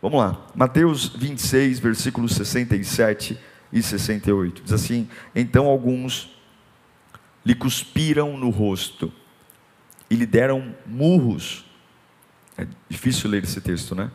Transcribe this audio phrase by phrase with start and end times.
[0.00, 3.38] Vamos lá, Mateus 26, versículos 67
[3.72, 4.62] e 68.
[4.62, 6.36] Diz assim: Então alguns
[7.44, 9.12] lhe cuspiram no rosto
[10.08, 11.68] e lhe deram murros
[12.58, 14.10] é difícil ler esse texto, né?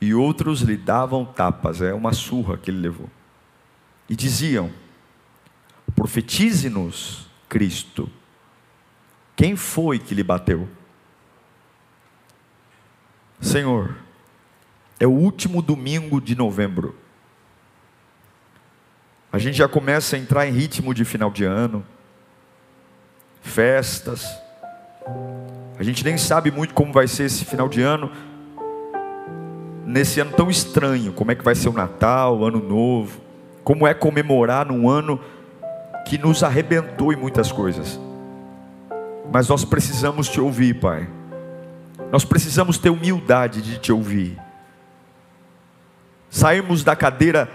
[0.00, 3.10] E outros lhe davam tapas, é uma surra que ele levou.
[4.08, 4.72] E diziam:
[5.94, 8.10] Profetize-nos, Cristo.
[9.36, 10.66] Quem foi que lhe bateu?
[13.42, 13.96] Senhor,
[14.98, 16.94] é o último domingo de novembro.
[19.32, 21.84] A gente já começa a entrar em ritmo de final de ano,
[23.42, 24.24] festas,
[25.78, 28.12] a gente nem sabe muito como vai ser esse final de ano,
[29.84, 31.12] nesse ano tão estranho.
[31.12, 33.20] Como é que vai ser o Natal, o Ano Novo?
[33.64, 35.20] Como é comemorar num ano
[36.06, 37.98] que nos arrebentou em muitas coisas.
[39.32, 41.08] Mas nós precisamos te ouvir, Pai.
[42.12, 44.38] Nós precisamos ter humildade de te ouvir.
[46.28, 47.50] Sairmos da cadeira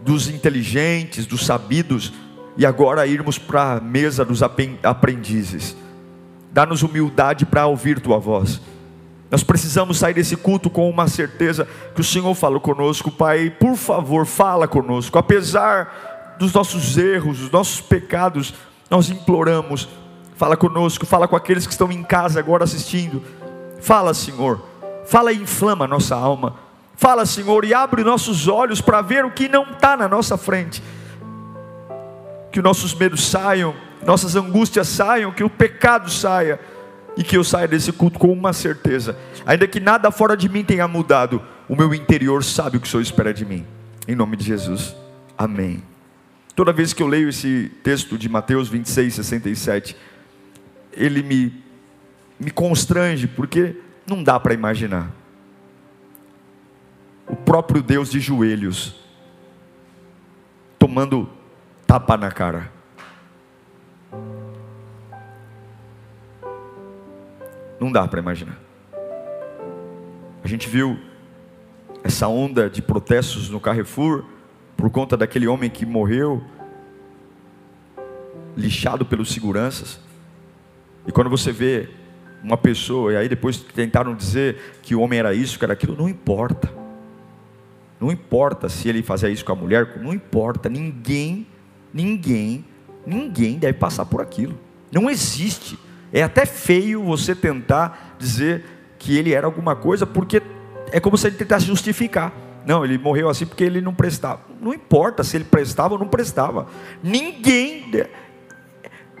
[0.00, 2.12] dos inteligentes, dos sabidos,
[2.56, 5.76] e agora irmos para a mesa dos aprendizes.
[6.50, 8.60] Dá-nos humildade para ouvir tua voz.
[9.30, 13.48] Nós precisamos sair desse culto com uma certeza que o Senhor fala conosco, Pai.
[13.48, 15.18] Por favor, fala conosco.
[15.18, 18.54] Apesar dos nossos erros, dos nossos pecados,
[18.90, 19.88] nós imploramos.
[20.34, 23.22] Fala conosco, fala com aqueles que estão em casa agora assistindo.
[23.80, 24.60] Fala, Senhor.
[25.06, 26.56] Fala e inflama a nossa alma.
[26.96, 30.82] Fala, Senhor, e abre nossos olhos para ver o que não está na nossa frente.
[32.50, 33.74] Que nossos medos saiam
[34.04, 36.60] nossas angústias saiam, que o pecado saia
[37.16, 40.64] e que eu saia desse culto com uma certeza, ainda que nada fora de mim
[40.64, 43.66] tenha mudado, o meu interior sabe o que o Senhor espera de mim.
[44.06, 44.94] Em nome de Jesus.
[45.36, 45.82] Amém.
[46.54, 49.96] Toda vez que eu leio esse texto de Mateus 26, 67,
[50.92, 51.52] ele me,
[52.38, 53.76] me constrange, porque
[54.06, 55.10] não dá para imaginar.
[57.26, 58.94] O próprio Deus de joelhos,
[60.78, 61.28] tomando
[61.86, 62.72] tapa na cara.
[67.80, 68.58] Não dá para imaginar.
[70.42, 70.98] A gente viu
[72.02, 74.24] essa onda de protestos no Carrefour
[74.76, 76.42] por conta daquele homem que morreu
[78.56, 80.00] lixado pelos seguranças.
[81.06, 81.88] E quando você vê
[82.42, 85.96] uma pessoa, e aí depois tentaram dizer que o homem era isso, que era aquilo,
[85.96, 86.72] não importa.
[88.00, 90.68] Não importa se ele fazia isso com a mulher, não importa.
[90.68, 91.46] Ninguém,
[91.92, 92.64] ninguém,
[93.04, 94.58] ninguém deve passar por aquilo.
[94.92, 95.78] Não existe.
[96.12, 98.64] É até feio você tentar dizer
[98.98, 100.40] que ele era alguma coisa, porque
[100.92, 102.32] é como se ele tentasse justificar.
[102.64, 104.42] Não, ele morreu assim porque ele não prestava.
[104.60, 106.66] Não importa se ele prestava ou não prestava.
[107.02, 107.90] Ninguém.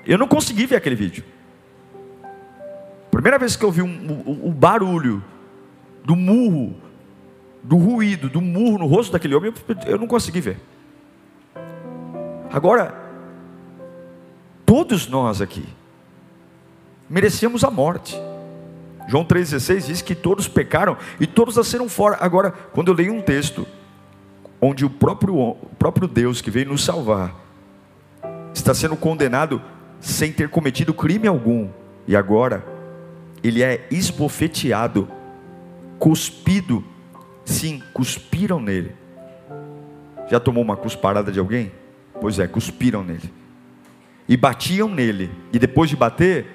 [0.06, 1.24] Eu não consegui ver aquele vídeo.
[3.18, 5.24] Primeira vez que eu vi um, o, barulho
[6.04, 6.76] do murro,
[7.64, 10.60] do ruído, do murro no rosto daquele homem, eu, eu não consegui ver.
[12.52, 12.94] Agora,
[14.64, 15.66] todos nós aqui,
[17.10, 18.16] merecíamos a morte.
[19.08, 22.18] João 3,16 diz que todos pecaram e todos nasceram fora.
[22.20, 23.66] Agora, quando eu leio um texto
[24.60, 27.34] onde o próprio, o próprio Deus que veio nos salvar
[28.54, 29.60] está sendo condenado
[29.98, 31.68] sem ter cometido crime algum,
[32.06, 32.77] e agora
[33.42, 35.08] ele é esbofeteado,
[35.98, 36.84] cuspido,
[37.44, 38.94] sim, cuspiram nele.
[40.30, 41.72] Já tomou uma cusparada de alguém?
[42.20, 43.32] Pois é, cuspiram nele.
[44.28, 45.30] E batiam nele.
[45.52, 46.46] E depois de bater,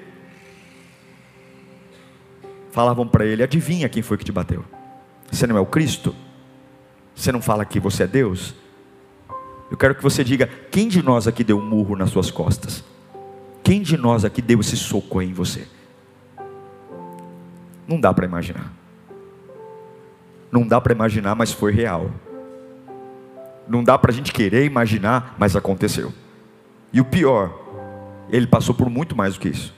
[2.72, 4.64] falavam para ele: Adivinha quem foi que te bateu?
[5.32, 6.16] Você não é o Cristo?
[7.16, 8.54] Você não fala que você é Deus?
[9.72, 12.84] Eu quero que você diga: quem de nós aqui deu um murro nas suas costas?
[13.64, 15.68] Quem de nós aqui deu esse soco aí em você?
[17.88, 18.72] Não dá para imaginar.
[20.52, 22.12] Não dá para imaginar, mas foi real.
[23.68, 26.14] Não dá para a gente querer imaginar, mas aconteceu.
[26.92, 27.60] E o pior,
[28.30, 29.74] ele passou por muito mais do que isso.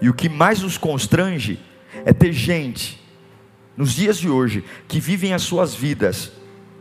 [0.00, 1.58] E o que mais nos constrange
[2.04, 3.02] é ter gente,
[3.76, 6.32] nos dias de hoje, que vivem as suas vidas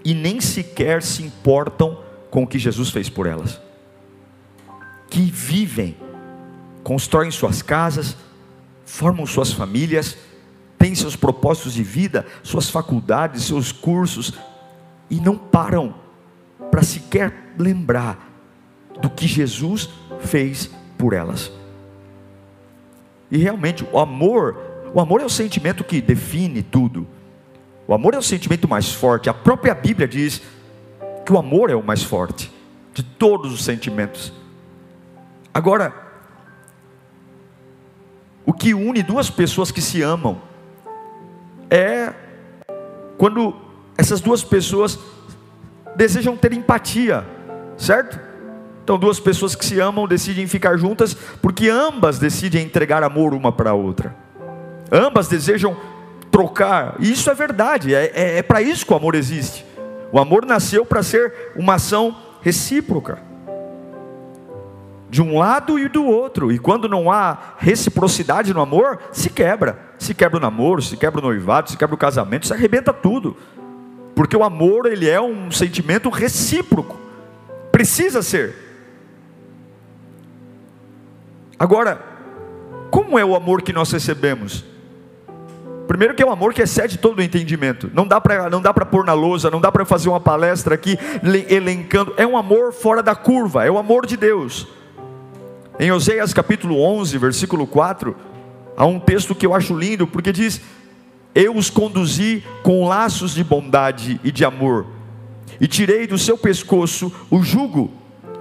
[0.04, 2.00] e nem sequer se importam
[2.30, 3.60] com o que Jesus fez por elas.
[5.10, 5.98] Que vivem,
[6.83, 8.16] constroem suas casas,
[8.86, 10.18] formam suas famílias,
[10.78, 14.34] têm seus propósitos de vida, suas faculdades, seus cursos,
[15.10, 15.96] e não param
[16.72, 18.32] para sequer lembrar
[19.02, 19.90] do que Jesus
[20.20, 21.52] fez por elas.
[23.32, 24.58] E realmente o amor,
[24.94, 27.08] o amor é o sentimento que define tudo.
[27.88, 29.30] O amor é o sentimento mais forte.
[29.30, 30.42] A própria Bíblia diz
[31.26, 32.52] que o amor é o mais forte
[32.94, 34.32] de todos os sentimentos.
[35.54, 36.05] Agora,
[38.46, 40.42] o que une duas pessoas que se amam
[41.70, 42.14] é
[43.18, 43.56] quando
[43.98, 45.00] essas duas pessoas
[45.96, 47.26] desejam ter empatia,
[47.78, 48.20] certo?
[48.84, 53.52] Então, duas pessoas que se amam decidem ficar juntas porque ambas decidem entregar amor uma
[53.52, 54.16] para a outra.
[54.92, 55.76] Ambas desejam
[56.30, 59.66] trocar, e isso é verdade, é, é, é para isso que o amor existe.
[60.12, 63.20] O amor nasceu para ser uma ação recíproca,
[65.10, 69.80] de um lado e do outro, e quando não há reciprocidade no amor, se quebra.
[69.98, 73.38] Se quebra o namoro, se quebra o noivado, se quebra o casamento, se arrebenta tudo.
[74.16, 77.00] Porque o amor, ele é um sentimento recíproco.
[77.72, 78.56] Precisa ser.
[81.58, 82.01] Agora,
[82.90, 84.66] como é o amor que nós recebemos?
[85.88, 87.90] Primeiro que é um amor que excede todo o entendimento.
[87.94, 90.75] Não dá para não dá para pôr na lousa, não dá para fazer uma palestra
[90.75, 90.98] aqui
[91.50, 92.13] elencando.
[92.18, 94.68] É um amor fora da curva, é o amor de Deus.
[95.77, 98.16] Em Oséias capítulo 11, versículo 4,
[98.77, 100.62] há um texto que eu acho lindo, porque diz:
[101.33, 104.86] Eu os conduzi com laços de bondade e de amor,
[105.60, 107.92] e tirei do seu pescoço o jugo,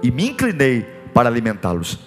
[0.01, 0.83] e me inclinei
[1.13, 1.99] para alimentá-los.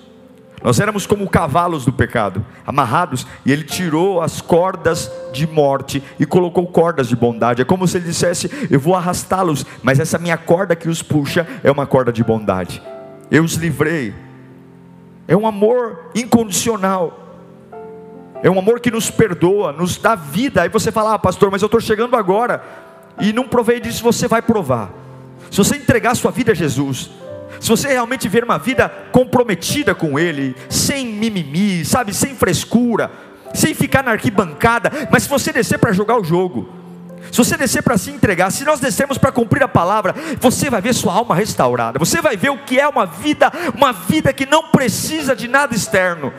[0.62, 6.24] Nós éramos como cavalos do pecado, amarrados, e ele tirou as cordas de morte e
[6.24, 7.60] colocou cordas de bondade.
[7.60, 11.46] É como se ele dissesse: Eu vou arrastá-los, mas essa minha corda que os puxa
[11.62, 12.82] é uma corda de bondade.
[13.30, 14.27] Eu os livrei.
[15.28, 17.26] É um amor incondicional.
[18.42, 20.62] É um amor que nos perdoa, nos dá vida.
[20.62, 22.64] Aí você fala: Ah, pastor, mas eu estou chegando agora
[23.20, 24.02] e não provei disso.
[24.02, 24.90] Você vai provar.
[25.50, 27.10] Se você entregar sua vida a Jesus,
[27.60, 33.10] se você realmente ver uma vida comprometida com Ele, sem mimimi, sabe, sem frescura,
[33.52, 36.77] sem ficar na arquibancada, mas se você descer para jogar o jogo,
[37.30, 40.80] se você descer para se entregar, se nós descermos para cumprir a palavra, você vai
[40.80, 41.98] ver sua alma restaurada.
[41.98, 45.74] Você vai ver o que é uma vida, uma vida que não precisa de nada
[45.74, 46.32] externo.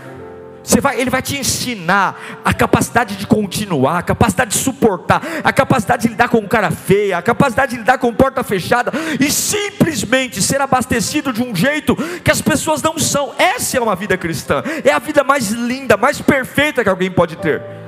[0.81, 6.03] Vai, ele vai te ensinar a capacidade de continuar, a capacidade de suportar, a capacidade
[6.03, 10.61] de lidar com cara feia, a capacidade de lidar com porta fechada e simplesmente ser
[10.61, 13.33] abastecido de um jeito que as pessoas não são.
[13.37, 14.61] Essa é uma vida cristã.
[14.83, 17.78] É a vida mais linda, mais perfeita que alguém pode ter.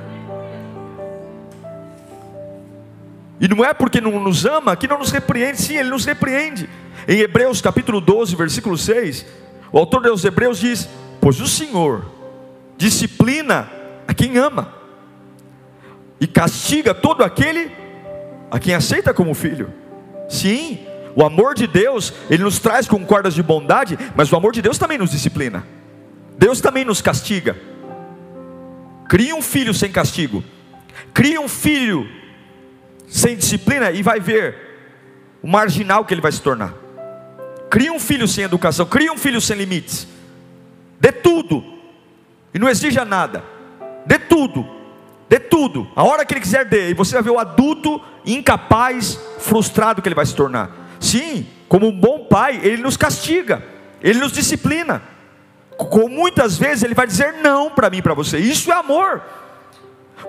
[3.42, 6.70] E não é porque não nos ama que não nos repreende, sim, ele nos repreende.
[7.08, 9.26] Em Hebreus capítulo 12, versículo 6,
[9.72, 10.88] o autor dos Hebreus diz:
[11.20, 12.06] Pois o Senhor
[12.78, 13.68] disciplina
[14.06, 14.72] a quem ama
[16.20, 17.72] e castiga todo aquele
[18.48, 19.72] a quem aceita como filho.
[20.28, 20.78] Sim,
[21.16, 24.62] o amor de Deus, ele nos traz com cordas de bondade, mas o amor de
[24.62, 25.66] Deus também nos disciplina.
[26.38, 27.56] Deus também nos castiga.
[29.08, 30.44] Cria um filho sem castigo.
[31.12, 32.21] Cria um filho
[33.12, 34.56] sem disciplina e vai ver
[35.42, 36.72] o marginal que ele vai se tornar.
[37.68, 40.08] Cria um filho sem educação, cria um filho sem limites.
[40.98, 41.62] Dê tudo,
[42.54, 43.44] e não exija nada,
[44.06, 44.66] dê tudo,
[45.28, 49.18] dê tudo, a hora que ele quiser dê, e você vai ver o adulto incapaz,
[49.38, 50.70] frustrado que ele vai se tornar.
[50.98, 53.62] Sim, como um bom pai, ele nos castiga,
[54.02, 55.02] ele nos disciplina.
[55.76, 58.38] Com muitas vezes ele vai dizer não para mim para você.
[58.38, 59.22] Isso é amor.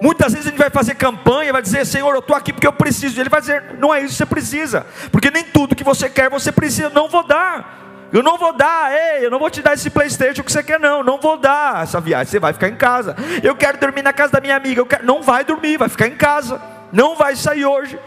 [0.02, 2.74] Muitas vezes a gente vai fazer campanha, vai dizer, Senhor, eu estou aqui porque eu
[2.74, 3.20] preciso.
[3.20, 6.30] Ele vai dizer, não é isso que você precisa, porque nem tudo que você quer
[6.30, 7.82] você precisa, não vou dar.
[8.12, 10.80] Eu não vou dar, ei, eu não vou te dar esse Playstation que você quer,
[10.80, 11.04] não.
[11.04, 13.16] Não vou dar essa viagem, você vai ficar em casa.
[13.42, 14.82] Eu quero dormir na casa da minha amiga.
[14.82, 15.04] Eu quero...
[15.04, 16.62] Não vai dormir, vai ficar em casa.
[16.92, 18.00] Não vai sair hoje.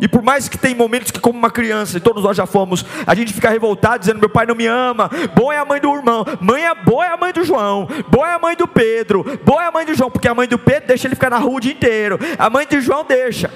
[0.00, 2.84] E por mais que tem momentos que, como uma criança, e todos nós já fomos,
[3.06, 5.94] a gente fica revoltado dizendo: meu pai não me ama, boa é a mãe do
[5.94, 9.24] irmão, mãe é boa é a mãe do João, boa é a mãe do Pedro,
[9.44, 11.38] boa é a mãe do João, porque a mãe do Pedro deixa ele ficar na
[11.38, 13.50] rua o dia inteiro, a mãe do João deixa.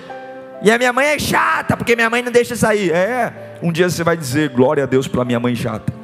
[0.63, 2.93] E a minha mãe é chata, porque minha mãe não deixa sair.
[2.93, 6.02] É, um dia você vai dizer: glória a Deus pela minha mãe chata.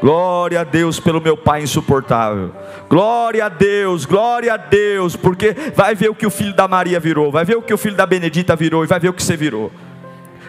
[0.00, 2.54] Glória a Deus pelo meu pai insuportável.
[2.88, 7.00] Glória a Deus, glória a Deus, porque vai ver o que o filho da Maria
[7.00, 9.22] virou, vai ver o que o filho da Benedita virou e vai ver o que
[9.22, 9.72] você virou.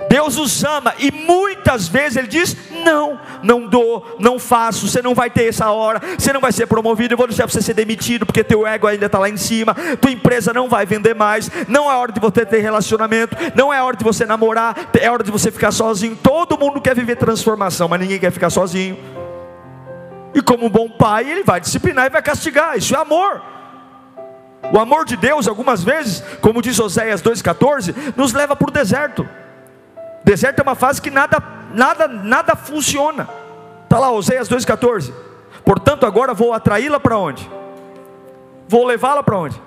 [0.08, 5.14] Deus os ama e muitas vezes Ele diz: Não, não dou, não faço, você não
[5.14, 8.26] vai ter essa hora, você não vai ser promovido, eu vou deixar você ser demitido,
[8.26, 11.92] porque teu ego ainda está lá em cima, tua empresa não vai vender mais, não
[11.92, 15.32] é hora de você ter relacionamento, não é hora de você namorar, é hora de
[15.32, 16.16] você ficar sozinho.
[16.16, 18.98] Todo mundo quer viver transformação, mas ninguém quer ficar sozinho.
[20.34, 23.42] E como um bom pai, ele vai disciplinar e vai castigar, isso é amor.
[24.72, 29.28] O amor de Deus, algumas vezes, como diz Oséias 2,14, nos leva para o deserto.
[30.24, 31.42] Deserto é uma fase que nada,
[31.74, 33.28] nada, nada funciona.
[33.84, 35.12] Está lá, Oséias 2,14.
[35.66, 37.50] Portanto, agora vou atraí-la para onde?
[38.68, 39.60] Vou levá-la para onde?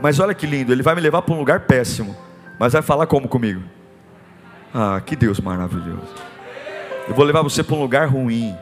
[0.00, 2.16] Mas olha que lindo, ele vai me levar para um lugar péssimo,
[2.58, 3.62] mas vai falar como comigo?
[4.72, 6.14] Ah, que Deus maravilhoso.
[7.08, 8.54] Eu vou levar você para um lugar ruim.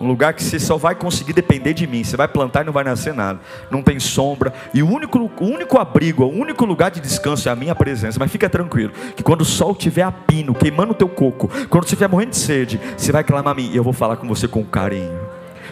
[0.00, 2.02] Um lugar que você só vai conseguir depender de mim.
[2.02, 3.38] Você vai plantar e não vai nascer nada.
[3.70, 4.52] Não tem sombra.
[4.72, 8.18] E o único, o único abrigo, o único lugar de descanso é a minha presença.
[8.18, 11.84] Mas fica tranquilo, que quando o sol estiver a pino, queimando o teu coco, quando
[11.84, 13.70] você estiver morrendo de sede, você vai clamar a mim.
[13.70, 15.20] E eu vou falar com você com carinho.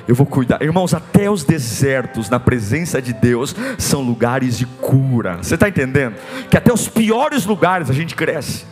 [0.07, 0.61] Eu vou cuidar.
[0.63, 5.39] Irmãos, até os desertos, na presença de Deus, são lugares de cura.
[5.39, 6.17] Você está entendendo?
[6.51, 8.67] Que até os piores lugares a gente cresce.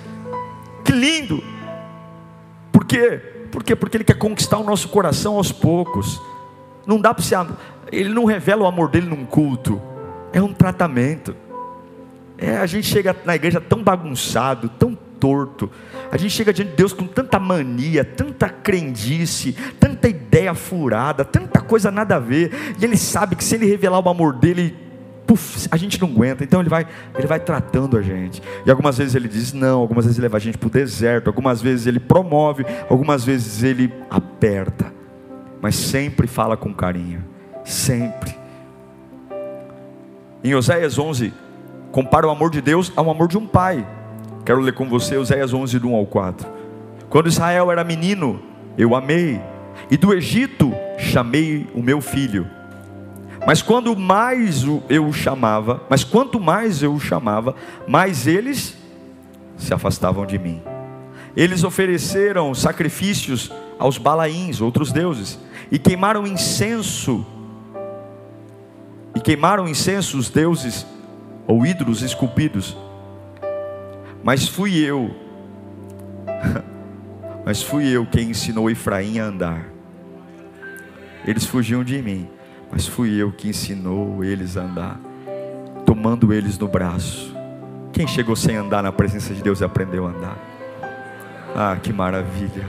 [0.84, 1.55] Que lindo!
[2.88, 3.20] Quê?
[3.50, 3.74] Por quê?
[3.76, 6.20] Porque Ele quer conquistar o nosso coração aos poucos.
[6.86, 7.34] Não dá para você.
[7.90, 9.80] Ele não revela o amor dele num culto.
[10.32, 11.34] É um tratamento.
[12.38, 15.70] É, a gente chega na igreja tão bagunçado, tão torto.
[16.10, 21.60] A gente chega diante de Deus com tanta mania, tanta crendice, tanta ideia furada, tanta
[21.60, 22.52] coisa nada a ver.
[22.78, 24.85] E Ele sabe que se Ele revelar o amor dele,
[25.70, 28.42] A gente não aguenta, então ele vai, ele vai tratando a gente.
[28.64, 31.26] E algumas vezes ele diz não, algumas vezes ele leva a gente para o deserto,
[31.26, 34.92] algumas vezes ele promove, algumas vezes ele aperta,
[35.60, 37.24] mas sempre fala com carinho,
[37.64, 38.36] sempre.
[40.44, 41.34] Em Oséias 11,
[41.90, 43.84] compara o amor de Deus ao amor de um pai.
[44.44, 46.48] Quero ler com você Oséias 11, do 1 ao 4.
[47.10, 48.40] Quando Israel era menino,
[48.78, 49.40] eu amei,
[49.90, 52.55] e do Egito chamei o meu filho
[53.46, 57.54] mas quando mais eu o chamava, mas quanto mais eu o chamava,
[57.86, 58.76] mais eles
[59.56, 60.60] se afastavam de mim.
[61.36, 65.38] Eles ofereceram sacrifícios aos balaíns, outros deuses,
[65.70, 67.24] e queimaram incenso.
[69.14, 70.84] E queimaram incenso os deuses
[71.46, 72.76] ou ídolos esculpidos.
[74.24, 75.14] Mas fui eu,
[77.46, 79.68] mas fui eu quem ensinou Efraim a andar.
[81.24, 82.35] Eles fugiam de mim
[82.70, 85.00] mas fui eu que ensinou eles a andar,
[85.84, 87.34] tomando eles no braço.
[87.92, 90.38] Quem chegou sem andar na presença de Deus e aprendeu a andar?
[91.54, 92.66] Ah, que maravilha!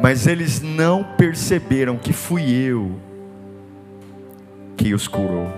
[0.00, 3.00] Mas eles não perceberam que fui eu
[4.76, 5.48] que os curou.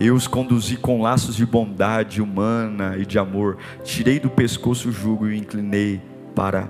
[0.00, 4.92] Eu os conduzi com laços de bondade humana e de amor, tirei do pescoço o
[4.92, 6.00] jugo e o inclinei
[6.34, 6.68] para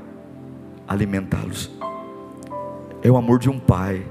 [0.86, 1.70] alimentá-los.
[3.02, 4.04] É o amor de um pai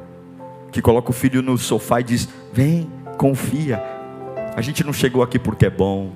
[0.73, 3.81] que coloca o filho no sofá e diz: Vem, confia.
[4.55, 6.11] A gente não chegou aqui porque é bom,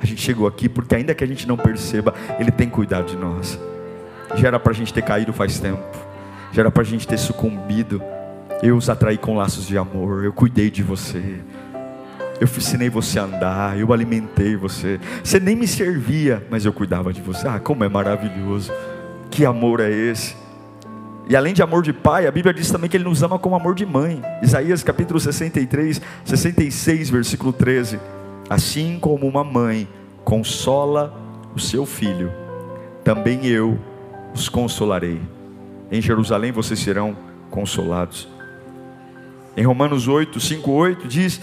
[0.00, 3.16] a gente chegou aqui porque, ainda que a gente não perceba, Ele tem cuidado de
[3.16, 3.58] nós.
[4.34, 5.84] Já era para a gente ter caído faz tempo,
[6.52, 8.02] já era para a gente ter sucumbido.
[8.62, 11.40] Eu os atraí com laços de amor, eu cuidei de você,
[12.40, 14.98] eu ensinei você a andar, eu alimentei você.
[15.22, 17.46] Você nem me servia, mas eu cuidava de você.
[17.46, 18.72] Ah, como é maravilhoso!
[19.30, 20.36] Que amor é esse?
[21.30, 23.54] E além de amor de pai, a Bíblia diz também que ele nos ama como
[23.54, 24.20] amor de mãe.
[24.42, 28.00] Isaías capítulo 63, 66, versículo 13.
[28.48, 29.88] Assim como uma mãe
[30.24, 31.14] consola
[31.54, 32.32] o seu filho,
[33.04, 33.78] também eu
[34.34, 35.20] os consolarei.
[35.88, 37.16] Em Jerusalém vocês serão
[37.48, 38.26] consolados.
[39.56, 41.40] Em Romanos 8, 5, 8 diz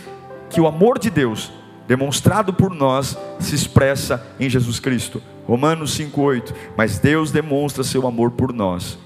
[0.50, 1.50] que o amor de Deus
[1.88, 5.24] demonstrado por nós se expressa em Jesus Cristo.
[5.46, 6.53] Romanos 5, 8.
[6.75, 9.00] Mas Deus demonstra seu amor por nós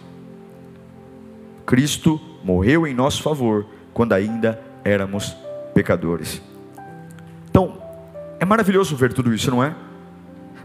[1.72, 5.34] Cristo morreu em nosso favor quando ainda éramos
[5.74, 6.42] pecadores.
[7.50, 7.82] Então,
[8.42, 9.74] é maravilhoso ver tudo isso, não é?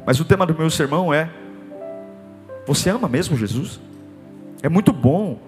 [0.05, 1.31] Mas o tema do meu sermão é:
[2.67, 3.79] Você ama mesmo Jesus?
[4.65, 5.39] É muito bom,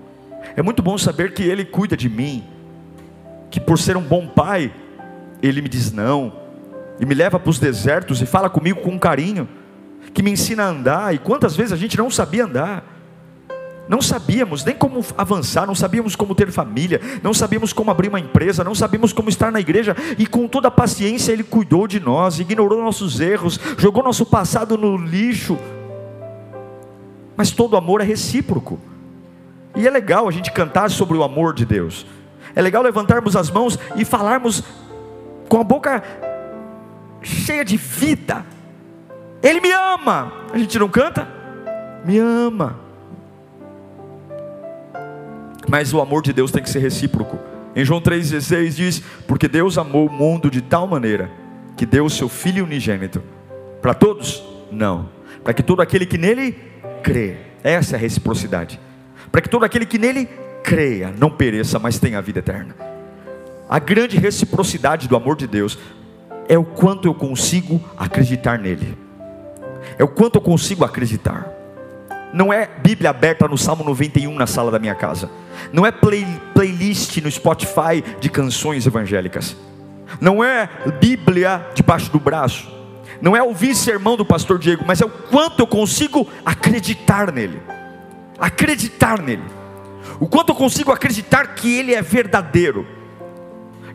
[0.54, 2.44] é muito bom saber que Ele cuida de mim,
[3.50, 4.72] que por ser um bom pai,
[5.42, 6.34] Ele me diz não,
[7.00, 9.48] e me leva para os desertos e fala comigo com carinho,
[10.14, 12.97] que me ensina a andar, e quantas vezes a gente não sabia andar
[13.88, 18.20] não sabíamos nem como avançar, não sabíamos como ter família, não sabíamos como abrir uma
[18.20, 21.98] empresa, não sabíamos como estar na igreja, e com toda a paciência Ele cuidou de
[21.98, 25.58] nós, ignorou nossos erros, jogou nosso passado no lixo.
[27.34, 28.78] Mas todo amor é recíproco,
[29.74, 32.04] e é legal a gente cantar sobre o amor de Deus,
[32.54, 34.62] é legal levantarmos as mãos e falarmos
[35.48, 36.02] com a boca
[37.22, 38.44] cheia de vida.
[39.42, 41.26] Ele me ama, a gente não canta?
[42.04, 42.87] Me ama.
[45.68, 47.38] Mas o amor de Deus tem que ser recíproco.
[47.76, 51.30] Em João 3,16 diz: Porque Deus amou o mundo de tal maneira
[51.76, 53.22] que deu o seu Filho unigênito.
[53.82, 54.42] Para todos?
[54.72, 55.08] Não.
[55.44, 56.56] Para que todo aquele que nele
[57.02, 58.80] crê, essa é a reciprocidade.
[59.30, 60.28] Para que todo aquele que nele
[60.64, 62.74] creia, não pereça, mas tenha a vida eterna.
[63.68, 65.78] A grande reciprocidade do amor de Deus
[66.48, 68.96] é o quanto eu consigo acreditar nele.
[69.98, 71.57] É o quanto eu consigo acreditar.
[72.32, 75.30] Não é Bíblia aberta no Salmo 91 na sala da minha casa.
[75.72, 79.56] Não é play, playlist no Spotify de canções evangélicas.
[80.20, 80.68] Não é
[81.00, 82.68] Bíblia debaixo do braço.
[83.20, 87.60] Não é ouvir sermão do pastor Diego, mas é o quanto eu consigo acreditar nele.
[88.38, 89.42] Acreditar nele.
[90.20, 92.86] O quanto eu consigo acreditar que ele é verdadeiro.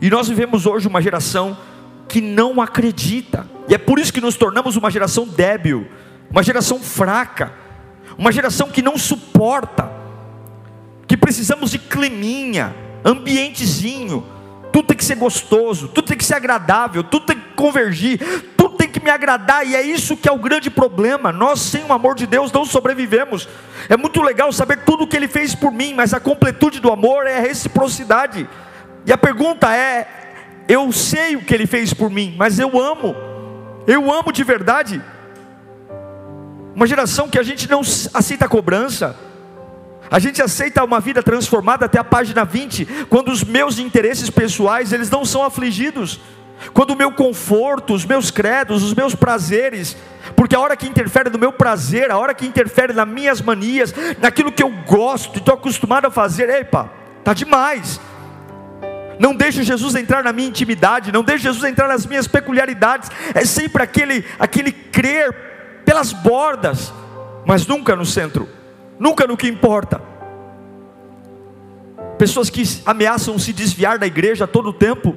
[0.00, 1.56] E nós vivemos hoje uma geração
[2.08, 3.46] que não acredita.
[3.68, 5.86] E é por isso que nos tornamos uma geração débil,
[6.30, 7.52] uma geração fraca,
[8.16, 9.90] uma geração que não suporta,
[11.06, 14.26] que precisamos de climinha, ambientezinho,
[14.74, 18.18] tudo tem que ser gostoso, tudo tem que ser agradável, tudo tem que convergir,
[18.56, 21.30] tudo tem que me agradar, e é isso que é o grande problema.
[21.30, 23.48] Nós, sem o amor de Deus, não sobrevivemos.
[23.88, 26.90] É muito legal saber tudo o que Ele fez por mim, mas a completude do
[26.90, 28.48] amor é a reciprocidade.
[29.06, 30.08] E a pergunta é:
[30.68, 33.14] eu sei o que Ele fez por mim, mas eu amo,
[33.86, 35.00] eu amo de verdade.
[36.74, 37.80] Uma geração que a gente não
[38.12, 39.16] aceita cobrança,
[40.10, 44.92] a gente aceita uma vida transformada até a página 20, quando os meus interesses pessoais,
[44.92, 46.20] eles não são afligidos.
[46.72, 49.96] Quando o meu conforto, os meus credos, os meus prazeres,
[50.34, 53.94] porque a hora que interfere no meu prazer, a hora que interfere nas minhas manias,
[54.20, 56.90] naquilo que eu gosto e estou acostumado a fazer, epa,
[57.22, 58.00] tá demais.
[59.18, 63.10] Não deixe Jesus entrar na minha intimidade, não deixe Jesus entrar nas minhas peculiaridades.
[63.34, 65.53] É sempre aquele, aquele crer
[65.84, 66.92] pelas bordas,
[67.46, 68.48] mas nunca no centro
[68.98, 70.00] nunca no que importa.
[72.18, 75.16] Pessoas que ameaçam se desviar da igreja todo tempo,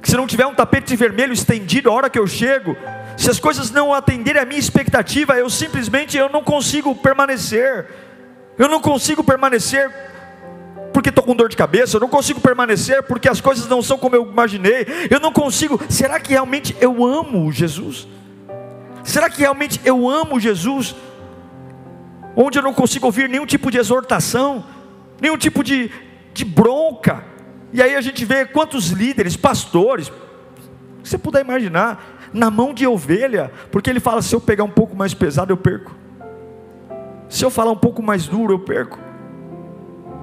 [0.00, 2.76] que se não tiver um tapete vermelho estendido a hora que eu chego,
[3.16, 7.86] se as coisas não atenderem a minha expectativa, eu simplesmente eu não consigo permanecer.
[8.58, 9.90] Eu não consigo permanecer
[10.92, 13.98] porque estou com dor de cabeça, eu não consigo permanecer porque as coisas não são
[13.98, 14.86] como eu imaginei.
[15.10, 15.80] Eu não consigo.
[15.88, 18.06] Será que realmente eu amo Jesus?
[19.02, 20.94] Será que realmente eu amo Jesus?
[22.36, 24.64] onde eu não consigo ouvir nenhum tipo de exortação,
[25.20, 25.90] nenhum tipo de,
[26.32, 27.24] de bronca.
[27.72, 30.10] E aí a gente vê quantos líderes, pastores,
[31.02, 34.96] você puder imaginar, na mão de ovelha, porque ele fala: se eu pegar um pouco
[34.96, 35.94] mais pesado, eu perco.
[37.28, 38.98] Se eu falar um pouco mais duro, eu perco.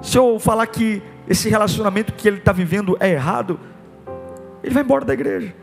[0.02, 3.60] Se eu falar que esse relacionamento que ele está vivendo é errado,
[4.62, 5.54] ele vai embora da igreja.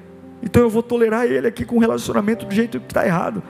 [0.47, 3.43] Então eu vou tolerar ele aqui com o relacionamento do jeito que está errado.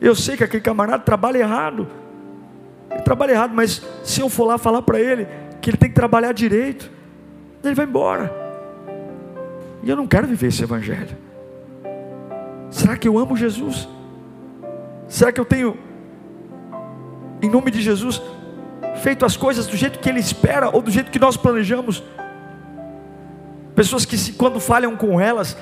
[0.00, 1.86] Eu sei que aquele camarada trabalha errado.
[2.90, 5.28] Ele trabalha errado, mas se eu for lá falar para ele
[5.60, 6.90] que ele tem que trabalhar direito,
[7.62, 8.32] ele vai embora.
[9.82, 11.14] E eu não quero viver esse evangelho.
[12.70, 13.86] Será que eu amo Jesus?
[15.08, 15.76] Será que eu tenho,
[17.42, 18.22] em nome de Jesus,
[19.02, 22.02] feito as coisas do jeito que Ele espera ou do jeito que nós planejamos?
[23.74, 25.56] Pessoas que, se, quando falham com elas,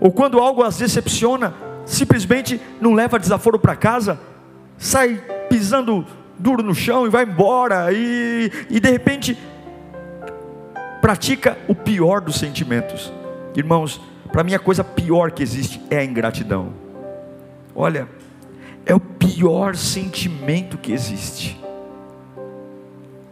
[0.00, 1.54] ou quando algo as decepciona,
[1.84, 4.18] simplesmente não leva desaforo para casa,
[4.76, 6.04] sai pisando
[6.38, 9.38] duro no chão e vai embora, e, e de repente
[11.00, 13.12] pratica o pior dos sentimentos.
[13.54, 14.00] Irmãos,
[14.32, 16.72] para mim a coisa pior que existe é a ingratidão.
[17.74, 18.08] Olha,
[18.84, 21.60] é o pior sentimento que existe.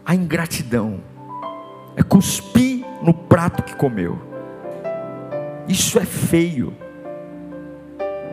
[0.05, 0.99] A ingratidão
[1.95, 4.19] é cuspir no prato que comeu.
[5.67, 6.73] Isso é feio.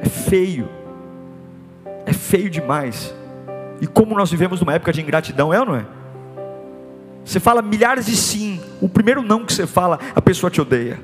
[0.03, 0.69] É feio.
[2.05, 3.15] É feio demais.
[3.81, 5.87] E como nós vivemos numa época de ingratidão, é ou não é?
[7.25, 8.61] Você fala milhares de sim.
[8.81, 11.01] O primeiro não que você fala, a pessoa te odeia.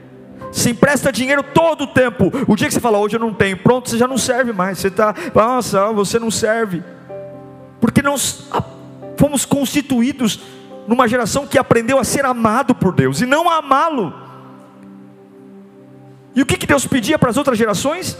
[0.53, 2.33] Você empresta dinheiro todo o tempo.
[2.47, 4.79] O dia que você fala, hoje eu não tenho, pronto, você já não serve mais.
[4.79, 6.83] Você está, nossa, você não serve.
[7.81, 8.49] Porque nós
[9.17, 10.41] fomos constituídos
[10.87, 14.28] numa geração que aprendeu a ser amado por Deus e não a amá-lo.
[16.35, 18.17] E o que, que Deus pedia para as outras gerações?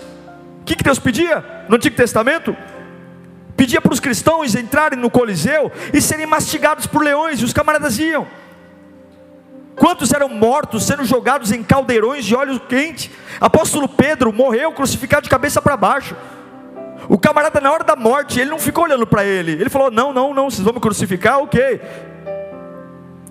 [0.69, 2.55] que, que Deus pedia no Antigo Testamento?
[3.57, 7.99] Pedia para os cristãos entrarem no Coliseu e serem mastigados por leões, e os camaradas
[7.99, 8.27] iam.
[9.75, 13.11] Quantos eram mortos sendo jogados em caldeirões de óleo quente?
[13.41, 16.15] Apóstolo Pedro morreu crucificado de cabeça para baixo.
[17.09, 19.53] O camarada, na hora da morte, ele não ficou olhando para ele.
[19.53, 21.39] Ele falou: Não, não, não, vocês vão me crucificar?
[21.39, 21.81] Ok.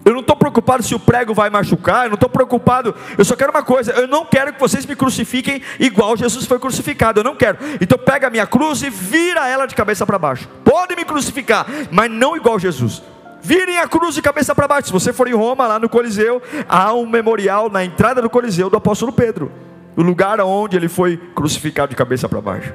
[0.07, 3.35] Eu não estou preocupado se o prego vai machucar, eu não estou preocupado, eu só
[3.35, 7.25] quero uma coisa, eu não quero que vocês me crucifiquem igual Jesus foi crucificado, eu
[7.25, 7.57] não quero.
[7.81, 10.47] Então pega a minha cruz e vira ela de cabeça para baixo.
[10.63, 13.03] Pode me crucificar, mas não igual Jesus.
[13.41, 14.87] Virem a cruz de cabeça para baixo.
[14.87, 18.69] Se você for em Roma, lá no Coliseu, há um memorial na entrada do Coliseu
[18.69, 19.51] do apóstolo Pedro,
[19.97, 22.73] o lugar onde ele foi crucificado de cabeça para baixo.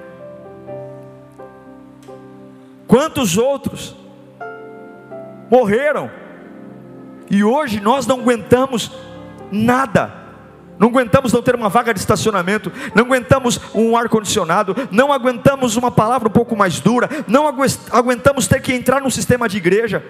[2.87, 3.97] Quantos outros
[5.51, 6.11] morreram
[7.33, 8.93] E hoje nós não aguentamos
[9.51, 10.13] nada.
[10.79, 15.91] Não aguentamos não ter uma vaga de estacionamento, não aguentamos um ar-condicionado, não aguentamos uma
[15.91, 20.05] palavra um pouco mais dura, não aguentamos ter que entrar num sistema de igreja,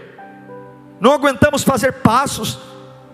[0.98, 2.58] não aguentamos fazer passos,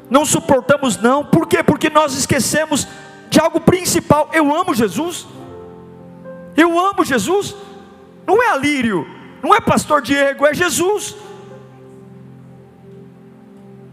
[0.08, 1.62] não suportamos não, por quê?
[1.62, 2.86] Porque nós esquecemos
[3.28, 4.30] de algo principal.
[4.32, 5.26] Eu amo Jesus,
[6.56, 7.54] eu amo Jesus,
[8.26, 9.06] não é Alírio,
[9.42, 11.16] não é pastor Diego, é Jesus.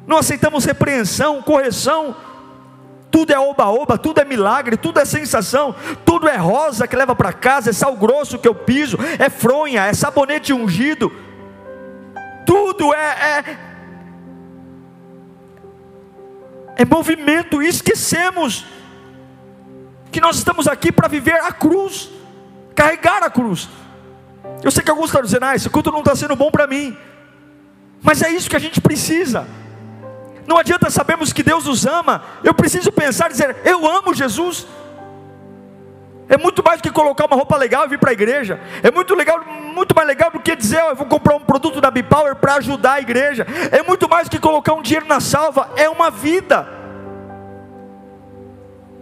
[0.08, 2.16] Não aceitamos repreensão, correção,
[3.10, 7.32] tudo é oba-oba, tudo é milagre, tudo é sensação, tudo é rosa que leva para
[7.32, 11.12] casa, é sal grosso que eu piso, é fronha, é sabonete ungido,
[12.46, 12.98] tudo é,
[13.40, 13.58] é,
[16.76, 18.66] é movimento, e esquecemos
[20.12, 22.12] que nós estamos aqui para viver a cruz,
[22.76, 23.70] carregar a cruz.
[24.62, 26.96] Eu sei que alguns estão dizendo, ah, esse culto não está sendo bom para mim,
[28.02, 29.48] mas é isso que a gente precisa.
[30.48, 32.24] Não adianta sabermos que Deus nos ama.
[32.44, 34.66] Eu preciso pensar e dizer: Eu amo Jesus.
[36.28, 38.60] É muito mais do que colocar uma roupa legal e vir para a igreja.
[38.82, 41.80] É muito legal, muito mais legal do que dizer, oh, eu vou comprar um produto
[41.80, 43.46] da Bipower para ajudar a igreja.
[43.72, 45.70] É muito mais do que colocar um dinheiro na salva.
[45.76, 46.68] É uma vida.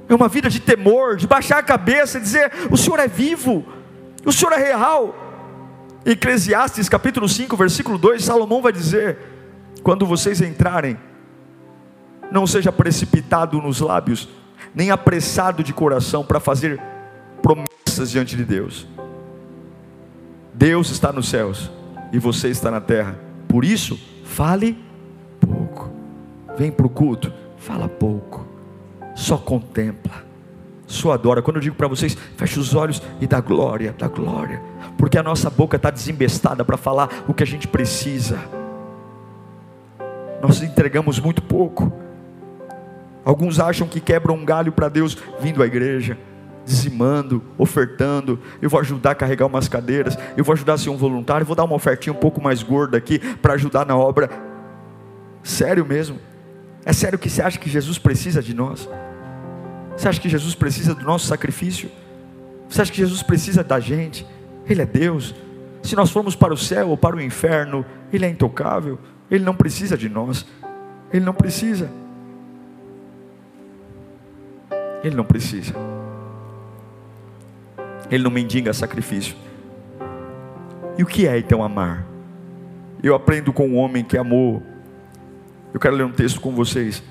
[0.09, 3.65] É uma vida de temor, de baixar a cabeça e dizer: o Senhor é vivo,
[4.25, 5.15] o Senhor é real.
[6.05, 9.17] Eclesiastes capítulo 5, versículo 2, Salomão vai dizer:
[9.81, 10.99] quando vocês entrarem
[12.33, 14.27] não seja precipitado nos lábios,
[14.73, 16.81] nem apressado de coração para fazer
[17.43, 18.87] promessas diante de Deus.
[20.51, 21.71] Deus está nos céus
[22.11, 24.83] e você está na terra, por isso, fale
[25.39, 25.91] pouco.
[26.57, 28.47] Vem para o culto, fala pouco,
[29.13, 30.23] só contempla,
[30.87, 31.41] só adora.
[31.43, 34.59] Quando eu digo para vocês, feche os olhos e dá glória, dá glória,
[34.97, 38.39] porque a nossa boca está desembestada para falar o que a gente precisa.
[40.41, 42.02] Nós entregamos muito pouco.
[43.25, 46.17] Alguns acham que quebram um galho para Deus vindo à igreja,
[46.65, 48.39] dizimando, ofertando.
[48.61, 51.55] Eu vou ajudar a carregar umas cadeiras, eu vou ajudar a ser um voluntário, vou
[51.55, 54.29] dar uma ofertinha um pouco mais gorda aqui para ajudar na obra.
[55.41, 56.19] Sério mesmo?
[56.85, 58.89] É sério que você acha que Jesus precisa de nós?
[59.95, 61.89] Você acha que Jesus precisa do nosso sacrifício?
[62.67, 64.25] Você acha que Jesus precisa da gente?
[64.67, 65.35] Ele é Deus.
[65.81, 68.97] Se nós formos para o céu ou para o inferno, Ele é intocável.
[69.29, 70.45] Ele não precisa de nós.
[71.11, 71.89] Ele não precisa.
[75.03, 75.73] Ele não precisa.
[78.09, 79.35] Ele não mendiga sacrifício.
[80.97, 82.05] E o que é então amar?
[83.01, 84.63] Eu aprendo com um homem que amou.
[85.73, 87.03] Eu quero ler um texto com vocês.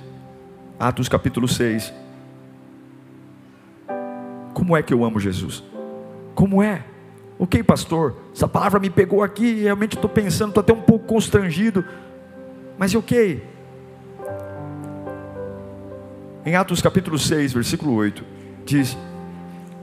[0.79, 1.93] Atos capítulo 6.
[4.55, 5.63] Como é que eu amo Jesus?
[6.35, 6.85] Como é?
[7.39, 11.85] Ok, pastor, essa palavra me pegou aqui, realmente estou pensando, estou até um pouco constrangido.
[12.79, 13.43] Mas ok,
[16.45, 18.25] em Atos capítulo 6, versículo 8,
[18.65, 18.97] diz: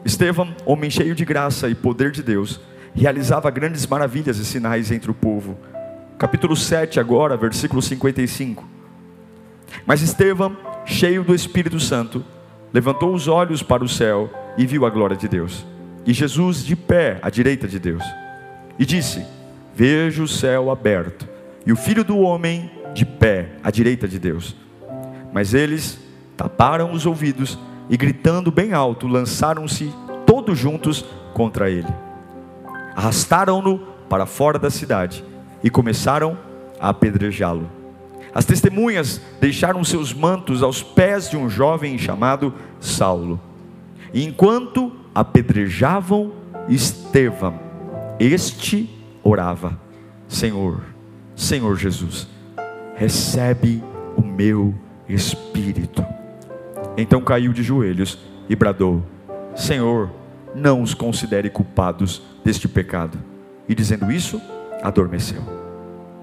[0.04, 2.60] Estevão, homem cheio de graça e poder de Deus,
[2.93, 5.58] realizava grandes maravilhas e sinais entre o povo.
[6.17, 8.67] Capítulo 7, agora, versículo 55.
[9.86, 12.26] Mas Estevão, cheio do Espírito Santo,
[12.74, 15.65] levantou os olhos para o céu e viu a glória de Deus.
[16.06, 18.04] E Jesus de pé à direita de Deus.
[18.78, 19.26] E disse:
[19.74, 21.28] Vejo o céu aberto
[21.65, 24.56] e o filho do homem de pé à direita de Deus.
[25.32, 26.09] Mas eles
[26.39, 29.93] taparam os ouvidos e, gritando bem alto, lançaram-se
[30.25, 31.93] todos juntos contra ele.
[32.95, 35.21] Arrastaram-no para fora da cidade
[35.62, 36.38] e começaram
[36.80, 37.69] a apedrejá-lo.
[38.34, 43.38] As testemunhas deixaram seus mantos aos pés de um jovem chamado Saulo.
[44.13, 46.32] E enquanto apedrejavam
[46.69, 47.60] Estevão,
[48.17, 48.89] este
[49.21, 49.78] orava:
[50.25, 50.84] Senhor,
[51.36, 52.30] Senhor Jesus,
[52.95, 53.84] recebe
[54.15, 54.73] o meu
[55.10, 56.18] espírito.
[57.01, 58.17] Então caiu de joelhos
[58.49, 59.03] e bradou:
[59.55, 60.09] Senhor,
[60.53, 63.17] não os considere culpados deste pecado.
[63.67, 64.41] E dizendo isso,
[64.81, 65.41] adormeceu.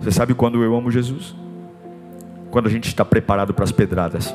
[0.01, 1.35] Você sabe quando eu amo Jesus?
[2.51, 4.35] Quando a gente está preparado para as pedradas.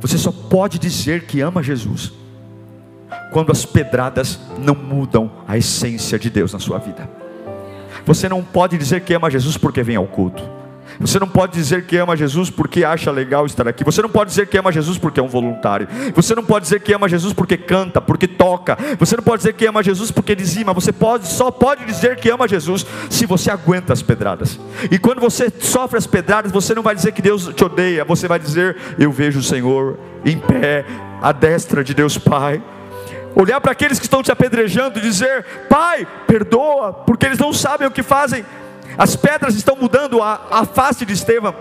[0.00, 2.12] Você só pode dizer que ama Jesus
[3.32, 7.08] quando as pedradas não mudam a essência de Deus na sua vida.
[8.04, 10.42] Você não pode dizer que ama Jesus porque vem ao culto.
[11.00, 13.82] Você não pode dizer que ama Jesus porque acha legal estar aqui.
[13.82, 15.88] Você não pode dizer que ama Jesus porque é um voluntário.
[16.14, 18.76] Você não pode dizer que ama Jesus porque canta, porque toca.
[18.98, 20.74] Você não pode dizer que ama Jesus porque dizima.
[20.74, 24.60] Você pode, só pode dizer que ama Jesus se você aguenta as pedradas.
[24.90, 28.04] E quando você sofre as pedradas, você não vai dizer que Deus te odeia.
[28.04, 30.84] Você vai dizer: Eu vejo o Senhor em pé,
[31.22, 32.62] à destra de Deus Pai
[33.34, 37.86] olhar para aqueles que estão te apedrejando e dizer: Pai, perdoa, porque eles não sabem
[37.88, 38.44] o que fazem.
[39.00, 41.54] As pedras estão mudando a, a face de Estevão.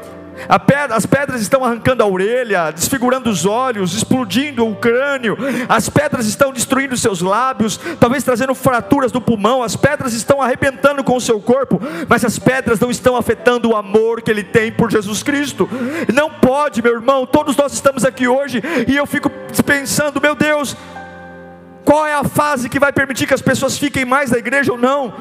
[0.93, 5.37] as pedras estão arrancando a orelha, desfigurando os olhos, explodindo o crânio,
[5.69, 11.01] as pedras estão destruindo seus lábios, talvez trazendo fraturas no pulmão, as pedras estão arrebentando
[11.01, 14.69] com o seu corpo, mas as pedras não estão afetando o amor que ele tem
[14.69, 15.69] por Jesus Cristo.
[16.13, 19.31] Não pode, meu irmão, todos nós estamos aqui hoje e eu fico
[19.65, 20.75] pensando, meu Deus,
[21.85, 24.77] qual é a fase que vai permitir que as pessoas fiquem mais na igreja ou
[24.77, 25.13] não?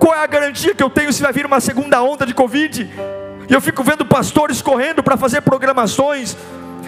[0.00, 2.88] Qual é a garantia que eu tenho se vai vir uma segunda onda de Covid?
[3.46, 6.34] E eu fico vendo pastores correndo para fazer programações,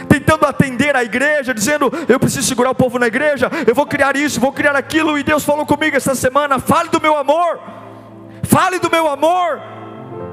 [0.09, 4.17] tentando atender a igreja, dizendo: Eu preciso segurar o povo na igreja, eu vou criar
[4.17, 5.19] isso, vou criar aquilo.
[5.19, 7.61] E Deus falou comigo essa semana: Fale do meu amor,
[8.45, 9.61] fale do meu amor,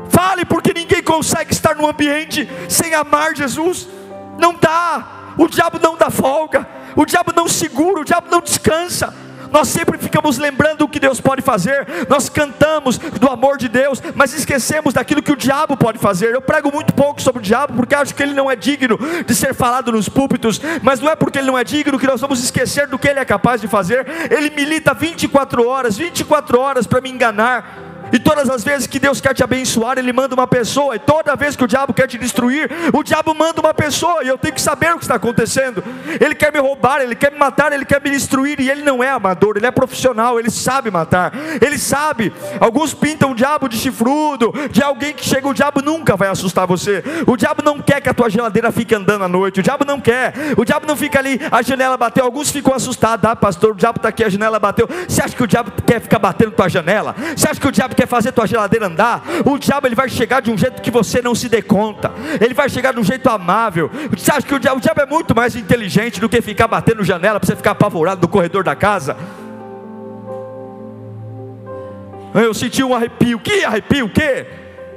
[0.08, 3.90] fale, porque ninguém consegue estar num ambiente sem amar Jesus.
[4.38, 6.66] Não dá, o diabo não dá folga,
[6.96, 9.14] o diabo não segura, o diabo não descansa.
[9.52, 14.02] Nós sempre ficamos lembrando o que Deus pode fazer, nós cantamos do amor de Deus,
[14.16, 16.34] mas esquecemos daquilo que o diabo pode fazer.
[16.34, 19.36] Eu prego muito pouco sobre o diabo, porque acho que ele não é digno de
[19.36, 22.44] ser falado nos púlpitos, mas não é porque ele não é digno que nós vamos
[22.44, 24.06] esquecer do que ele é capaz de fazer.
[24.30, 29.22] Ele milita 24 horas, 24 horas para me enganar e todas as vezes que Deus
[29.22, 30.96] quer te abençoar, Ele manda uma pessoa.
[30.96, 34.24] E toda vez que o diabo quer te destruir, o diabo manda uma pessoa.
[34.24, 35.84] E eu tenho que saber o que está acontecendo.
[36.20, 38.60] Ele quer me roubar, ele quer me matar, ele quer me destruir.
[38.60, 41.34] E ele não é amador, ele é profissional, ele sabe matar.
[41.62, 42.34] Ele sabe.
[42.60, 45.48] Alguns pintam o diabo de chifrudo, de alguém que chega.
[45.48, 47.04] O diabo nunca vai assustar você.
[47.28, 49.60] O diabo não quer que a tua geladeira fique andando à noite.
[49.60, 50.34] O diabo não quer.
[50.58, 52.24] O diabo não fica ali, a janela bateu.
[52.24, 53.30] Alguns ficam assustados.
[53.30, 54.88] Ah, pastor, o diabo está aqui, a janela bateu.
[55.08, 57.16] Você acha que o diabo quer ficar batendo tua janela?
[57.36, 60.42] Você acha que o diabo quer fazer tua geladeira andar, o diabo ele vai chegar
[60.42, 62.14] de um jeito que você não se dê conta.
[62.40, 63.92] Ele vai chegar de um jeito amável.
[64.18, 67.04] Você acha que o diabo, o diabo é muito mais inteligente do que ficar batendo
[67.04, 69.18] janela para você ficar apavorado no corredor da casa?
[72.34, 73.38] Eu senti um arrepio.
[73.38, 74.06] Que arrepio?
[74.06, 74.48] O quê?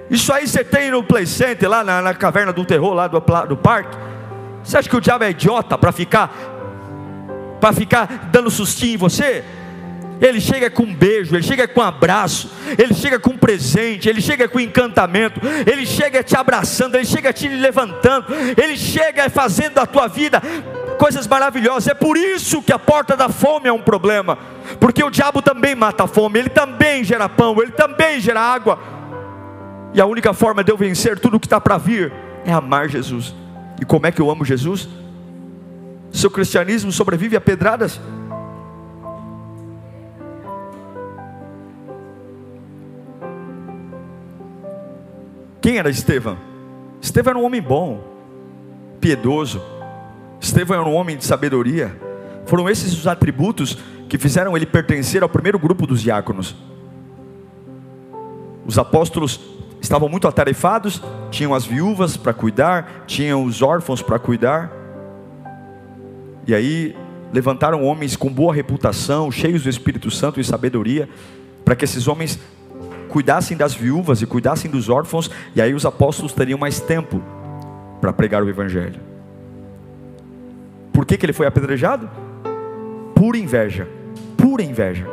[0.08, 3.18] Isso aí você tem no Play Center, lá na, na caverna do terror, lá do,
[3.48, 3.96] do parque.
[4.62, 6.32] Você acha que o diabo é idiota para ficar
[7.60, 9.44] para ficar dando sustinho em você?
[10.20, 12.48] Ele chega com um beijo, ele chega com um abraço,
[12.78, 17.04] ele chega com um presente, ele chega com um encantamento, ele chega te abraçando, ele
[17.04, 20.40] chega te levantando, ele chega fazendo a tua vida
[20.98, 21.88] coisas maravilhosas.
[21.88, 24.38] É por isso que a porta da fome é um problema,
[24.78, 28.78] porque o diabo também mata a fome, ele também gera pão, ele também gera água.
[29.92, 32.12] E a única forma de eu vencer tudo o que está para vir
[32.44, 33.34] é amar Jesus.
[33.80, 34.88] E como é que eu amo Jesus?
[36.12, 38.00] Seu cristianismo sobrevive a pedradas?
[45.62, 46.36] Quem era Estevão?
[47.00, 48.02] Estevão era um homem bom,
[49.00, 49.62] piedoso.
[50.40, 51.96] Estevão era um homem de sabedoria.
[52.46, 56.56] Foram esses os atributos que fizeram ele pertencer ao primeiro grupo dos diáconos.
[58.66, 59.40] Os apóstolos
[59.80, 64.72] estavam muito atarefados, tinham as viúvas para cuidar, tinham os órfãos para cuidar.
[66.44, 66.96] E aí
[67.32, 71.08] levantaram homens com boa reputação, cheios do Espírito Santo e sabedoria,
[71.64, 72.38] para que esses homens
[73.12, 77.22] cuidassem das viúvas e cuidassem dos órfãos, e aí os apóstolos teriam mais tempo
[78.00, 78.98] para pregar o Evangelho.
[80.94, 82.08] Por que, que ele foi apedrejado?
[83.14, 83.86] Pura inveja,
[84.38, 85.06] pura inveja,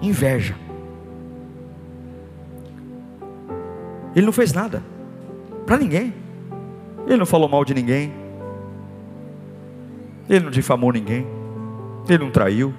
[0.00, 0.54] inveja.
[4.14, 4.80] Ele não fez nada
[5.66, 6.14] para ninguém,
[7.04, 8.14] ele não falou mal de ninguém,
[10.28, 11.26] ele não difamou ninguém,
[12.08, 12.72] ele não traiu,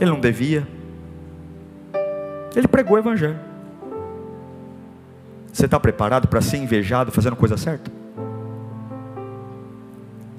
[0.00, 0.75] ele não devia.
[2.56, 3.38] Ele pregou o Evangelho.
[5.52, 7.92] Você está preparado para ser invejado fazendo coisa certa?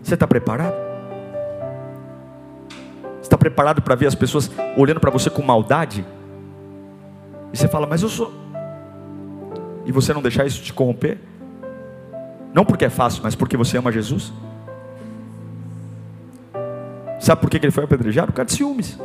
[0.01, 0.73] Você está preparado?
[3.17, 6.03] Você está preparado para ver as pessoas olhando para você com maldade?
[7.53, 8.33] E você fala, mas eu sou.
[9.85, 11.19] E você não deixar isso te corromper?
[12.51, 14.33] Não porque é fácil, mas porque você ama Jesus?
[17.19, 18.27] Sabe por que ele foi apedrejado?
[18.27, 18.97] Por causa de ciúmes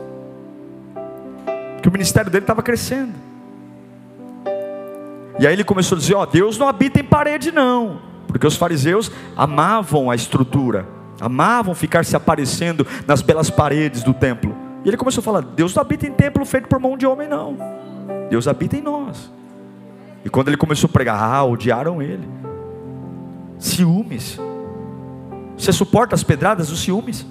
[1.82, 3.12] que o ministério dele estava crescendo.
[5.38, 8.56] E aí ele começou a dizer: Ó, Deus não habita em parede, não, porque os
[8.56, 10.86] fariseus amavam a estrutura,
[11.20, 14.54] amavam ficar se aparecendo nas belas paredes do templo.
[14.84, 17.28] E ele começou a falar: Deus não habita em templo feito por mão de homem,
[17.28, 17.56] não.
[18.30, 19.30] Deus habita em nós.
[20.24, 22.28] E quando ele começou a pregar, ah, odiaram ele.
[23.58, 24.38] Ciúmes.
[25.56, 27.26] Você suporta as pedradas dos ciúmes?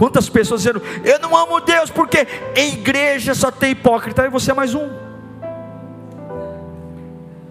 [0.00, 4.50] Quantas pessoas dizendo, eu não amo Deus porque em igreja só tem hipócrita e você
[4.50, 4.88] é mais um.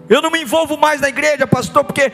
[0.08, 2.10] Eu não me envolvo mais na igreja, pastor, porque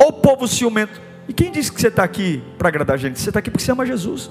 [0.00, 1.00] o povo ciumento.
[1.26, 3.18] E quem disse que você está aqui para agradar a gente?
[3.18, 4.30] Você está aqui porque você ama Jesus.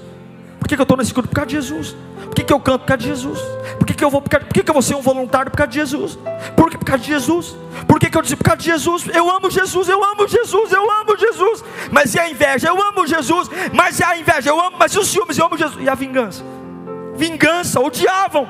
[0.66, 1.28] Por que, que eu estou nesse culto?
[1.28, 1.96] Por causa de Jesus.
[2.24, 2.80] Por que, que eu canto?
[2.80, 3.38] Por causa de Jesus.
[3.78, 4.20] Por que, que eu vou?
[4.20, 5.48] Por, causa, por que, que eu vou ser um voluntário?
[5.48, 6.18] Por causa de Jesus.
[6.56, 7.56] Por, Por causa de Jesus.
[7.86, 8.34] Por que, que eu disse?
[8.34, 9.06] Por causa de Jesus.
[9.14, 11.64] Eu amo Jesus, eu amo Jesus, eu amo Jesus.
[11.92, 12.66] Mas e a inveja?
[12.66, 13.48] Eu amo Jesus.
[13.72, 14.50] Mas e a inveja?
[14.50, 15.38] Eu amo, mas e os ciúmes?
[15.38, 15.80] Eu amo Jesus.
[15.80, 16.44] E a vingança?
[17.14, 18.48] Vingança, odiavam.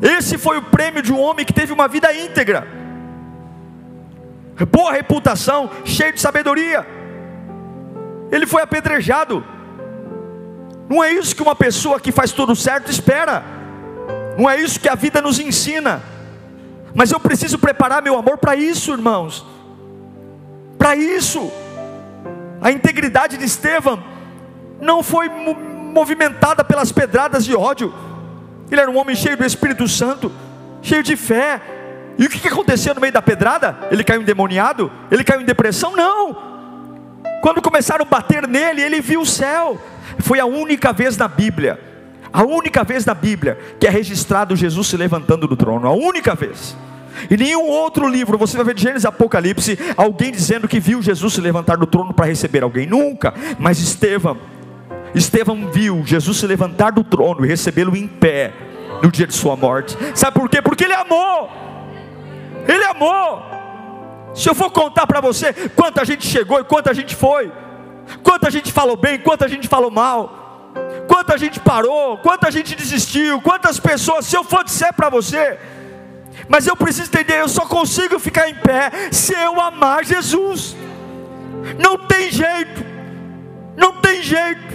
[0.00, 2.68] Esse foi o prêmio de um homem que teve uma vida íntegra,
[4.70, 6.86] boa reputação, cheio de sabedoria.
[8.30, 9.57] Ele foi apedrejado.
[10.88, 13.42] Não é isso que uma pessoa que faz tudo certo espera.
[14.38, 16.02] Não é isso que a vida nos ensina.
[16.94, 19.44] Mas eu preciso preparar meu amor para isso, irmãos.
[20.78, 21.50] Para isso.
[22.60, 24.02] A integridade de Estevão
[24.80, 27.92] não foi movimentada pelas pedradas de ódio.
[28.70, 30.32] Ele era um homem cheio do Espírito Santo,
[30.82, 31.60] cheio de fé.
[32.16, 33.78] E o que aconteceu no meio da pedrada?
[33.90, 34.90] Ele caiu endemoniado?
[35.10, 35.94] Ele caiu em depressão?
[35.94, 36.36] Não.
[37.42, 39.80] Quando começaram a bater nele, ele viu o céu.
[40.18, 41.78] Foi a única vez na Bíblia,
[42.32, 46.34] a única vez na Bíblia que é registrado Jesus se levantando do trono, a única
[46.34, 46.76] vez.
[47.30, 51.34] E nenhum outro livro, você vai ver de Gênesis Apocalipse, alguém dizendo que viu Jesus
[51.34, 53.34] se levantar do trono para receber alguém, nunca.
[53.58, 54.36] Mas Estevão,
[55.14, 58.52] Estevão viu Jesus se levantar do trono e recebê-lo em pé
[59.02, 59.96] no dia de sua morte.
[60.14, 60.60] Sabe por quê?
[60.62, 61.50] Porque ele amou.
[62.66, 63.42] Ele amou.
[64.34, 67.50] Se eu for contar para você quanta gente chegou e quanta gente foi,
[68.22, 70.72] Quanta gente falou bem, quanta gente falou mal,
[71.06, 75.58] quanta gente parou, quanta gente desistiu, quantas pessoas, se eu for dizer para você,
[76.48, 80.76] mas eu preciso entender, eu só consigo ficar em pé se eu amar Jesus.
[81.78, 82.84] Não tem jeito,
[83.76, 84.67] não tem jeito.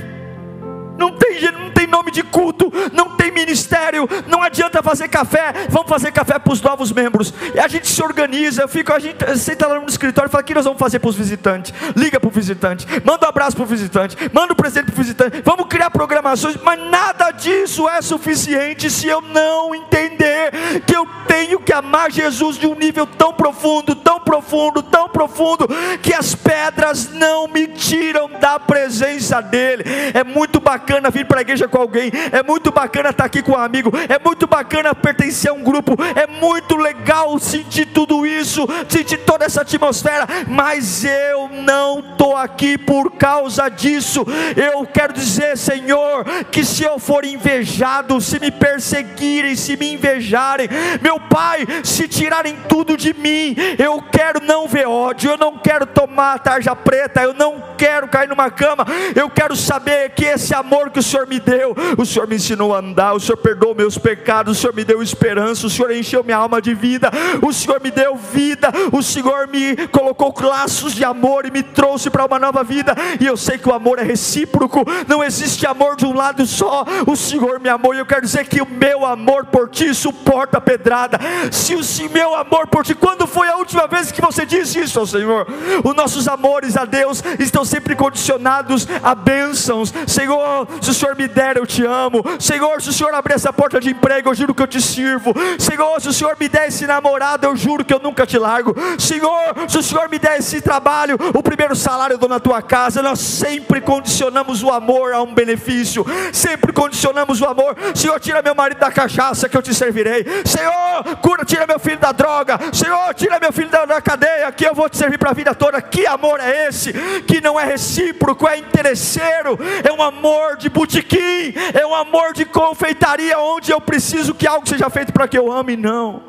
[0.98, 5.90] Não tem, não tem nome de culto, não tem ministério, não adianta fazer café, vamos
[5.90, 7.34] fazer café para os novos membros.
[7.54, 10.46] E a gente se organiza, fica, a gente senta lá no escritório e fala: o
[10.46, 11.74] que nós vamos fazer para os visitantes?
[11.96, 14.98] Liga para o visitante, manda um abraço para o visitante, manda um presente para o
[14.98, 20.52] visitante, vamos criar programações, mas nada disso é suficiente se eu não entender
[20.86, 25.68] que eu tenho que amar Jesus de um nível tão profundo, tão profundo, tão profundo,
[26.02, 29.84] que as pedras não me tiram da presença dEle.
[30.14, 33.42] É muito bacana bacana vir para a igreja com alguém, é muito bacana estar aqui
[33.42, 38.28] com um amigo, é muito bacana pertencer a um grupo, é muito legal sentir tudo
[38.28, 44.26] isso, sentir toda essa atmosfera, mas eu não estou aqui por causa disso.
[44.58, 50.68] Eu quero dizer, Senhor, que se eu for invejado, se me perseguirem, se me invejarem,
[51.02, 55.86] meu Pai, se tirarem tudo de mim, eu quero não ver ódio, eu não quero
[55.86, 60.73] tomar tarja preta, eu não quero cair numa cama, eu quero saber que esse amor
[60.74, 63.76] amor que o Senhor me deu, o Senhor me ensinou a andar, o Senhor perdoou
[63.76, 67.54] meus pecados, o Senhor me deu esperança, o Senhor encheu minha alma de vida, o
[67.54, 72.26] Senhor me deu vida, o Senhor me colocou laços de amor e me trouxe para
[72.26, 72.96] uma nova vida.
[73.20, 76.86] E eu sei que o amor é recíproco, não existe amor de um lado só.
[77.06, 80.58] O Senhor me amou e eu quero dizer que o meu amor por ti suporta
[80.58, 81.20] a pedrada.
[81.52, 85.00] Se o meu amor por ti, quando foi a última vez que você disse isso
[85.00, 85.48] ao Senhor?
[85.84, 89.94] Os nossos amores a Deus estão sempre condicionados a bênçãos.
[90.08, 92.24] Senhor, se o Senhor me der, eu te amo.
[92.40, 95.34] Senhor, se o Senhor abrir essa porta de emprego, eu juro que eu te sirvo.
[95.60, 98.76] Senhor, se o Senhor me der esse namorado, eu juro que eu nunca te largo.
[99.00, 102.62] Senhor, se o Senhor me der esse trabalho, o primeiro salário eu dou na tua
[102.62, 103.02] casa.
[103.02, 106.06] Nós sempre condicionamos o amor a um benefício.
[106.32, 107.76] Sempre condicionamos o amor.
[107.96, 110.26] Senhor, tira meu marido da cachaça que eu te servirei.
[110.46, 112.60] Senhor, cura, tira meu filho da droga.
[112.72, 115.54] Senhor, tira meu filho da, da cadeia que eu vou te servir para a vida
[115.54, 115.82] toda.
[115.82, 116.94] Que amor é esse?
[117.28, 122.34] Que não é recíproco, é interesseiro, é um amor amor de botequim, é um amor
[122.34, 126.22] de confeitaria, onde eu preciso que algo seja feito para que eu ame, não.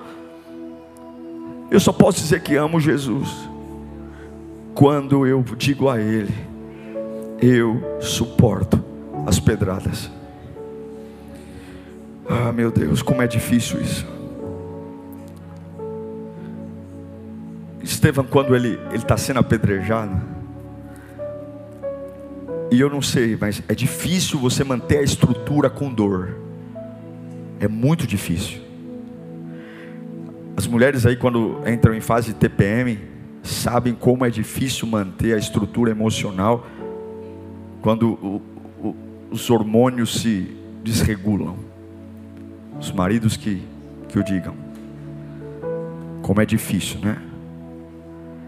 [1.71, 3.29] Eu só posso dizer que amo Jesus
[4.75, 6.35] quando eu digo a Ele,
[7.41, 8.83] eu suporto
[9.27, 10.11] as pedradas.
[12.29, 14.07] Ah, meu Deus, como é difícil isso.
[17.83, 20.34] Estevão, quando ele está sendo apedrejado,
[22.71, 26.37] e eu não sei, mas é difícil você manter a estrutura com dor.
[27.61, 28.61] É muito difícil.
[30.57, 32.99] As mulheres aí, quando entram em fase de TPM,
[33.43, 36.67] sabem como é difícil manter a estrutura emocional
[37.83, 38.43] quando o,
[38.81, 38.97] o,
[39.31, 41.57] os hormônios se desregulam.
[42.81, 43.63] Os maridos que,
[44.09, 44.55] que o digam.
[46.23, 47.21] Como é difícil, né?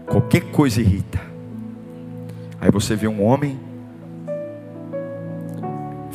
[0.05, 1.19] Qualquer coisa irrita.
[2.59, 3.66] Aí você vê um homem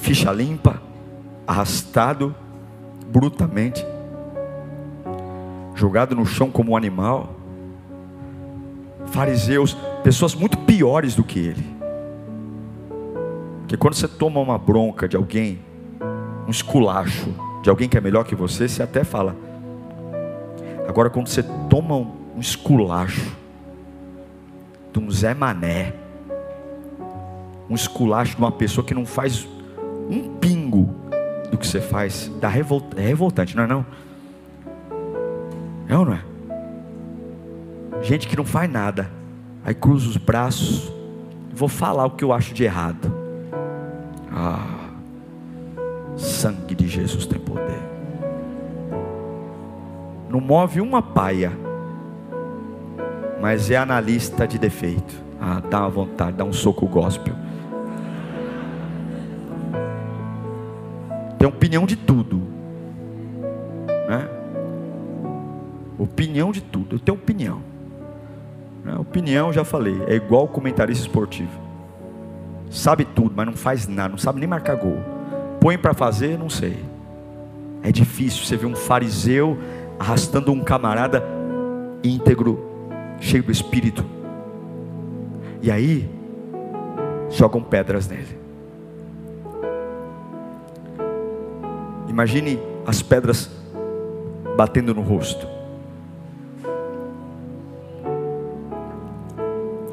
[0.02, 0.82] ficha limpa,
[1.46, 2.34] arrastado
[3.06, 3.86] brutamente,
[5.76, 7.36] jogado no chão como um animal.
[9.06, 11.64] Fariseus, pessoas muito piores do que ele.
[13.60, 15.60] Porque quando você toma uma bronca de alguém,
[16.48, 17.32] um esculacho
[17.62, 19.36] de alguém que é melhor que você, você até fala:
[20.88, 23.36] Agora, quando você toma um, esculacho
[24.92, 25.94] de um Zé Mané,
[27.70, 29.46] um esculacho de uma pessoa que não faz
[30.12, 30.94] um pingo
[31.50, 33.86] do que você faz, dá é revoltante, não é não?
[35.88, 36.22] É ou não é?
[38.02, 39.10] Gente que não faz nada,
[39.64, 40.92] aí cruza os braços,
[41.54, 43.12] vou falar o que eu acho de errado.
[44.30, 44.90] Ah,
[46.16, 47.80] sangue de Jesus tem poder.
[50.28, 51.52] Não move uma paia,
[53.40, 55.14] mas é analista de defeito.
[55.40, 57.41] Ah, dá uma vontade, dá um soco gospel.
[61.62, 62.42] Opinião de tudo,
[64.08, 64.28] né?
[65.96, 66.96] Opinião de tudo.
[66.96, 67.62] Eu tenho opinião.
[68.84, 68.96] Né?
[68.96, 71.52] Opinião, já falei, é igual comentarista esportivo.
[72.68, 74.98] Sabe tudo, mas não faz nada, não sabe nem marcar gol.
[75.60, 76.84] Põe para fazer, não sei.
[77.84, 79.56] É difícil você ver um fariseu
[80.00, 81.22] arrastando um camarada
[82.02, 82.58] íntegro
[83.20, 84.04] cheio do Espírito.
[85.62, 86.10] E aí,
[87.30, 88.41] jogam pedras nele.
[92.12, 93.50] Imagine as pedras
[94.54, 95.46] batendo no rosto.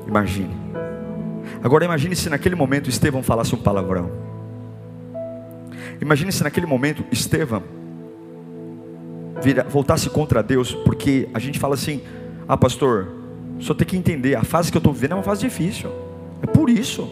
[0.06, 0.54] Imagine.
[1.64, 4.12] Agora imagine se naquele momento Estevão falasse um palavrão.
[6.02, 7.64] Imagine se naquele momento Estevão
[9.70, 12.02] voltasse contra Deus, porque a gente fala assim:
[12.50, 13.08] "Ah, pastor,
[13.60, 15.90] só tem que entender, a fase que eu estou vivendo é uma fase difícil.
[16.42, 17.10] É por isso.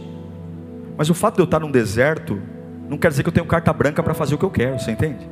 [0.98, 2.42] Mas o fato de eu estar num deserto
[2.90, 4.92] não quer dizer que eu tenho carta branca para fazer o que eu quero, você
[4.92, 5.28] entende?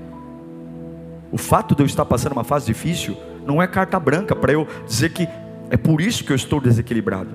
[1.31, 4.67] O fato de eu estar passando uma fase difícil não é carta branca para eu
[4.87, 5.27] dizer que
[5.69, 7.29] é por isso que eu estou desequilibrado.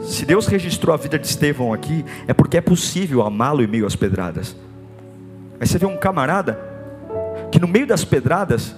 [0.00, 3.86] Se Deus registrou a vida de Estevão aqui, é porque é possível amá-lo em meio
[3.86, 4.56] às pedradas.
[5.60, 6.58] Aí você vê um camarada
[7.50, 8.74] que no meio das pedradas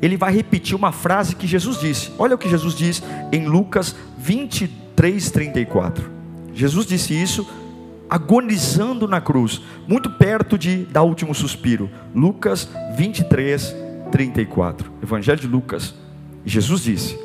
[0.00, 2.12] ele vai repetir uma frase que Jesus disse.
[2.18, 3.02] Olha o que Jesus diz
[3.32, 6.10] em Lucas 23, 34.
[6.54, 7.48] Jesus disse isso
[8.08, 11.90] agonizando na cruz, muito perto de dar o último suspiro.
[12.14, 13.74] Lucas 23,
[14.10, 14.90] 34.
[15.02, 15.94] Evangelho de Lucas.
[16.44, 17.18] Jesus disse: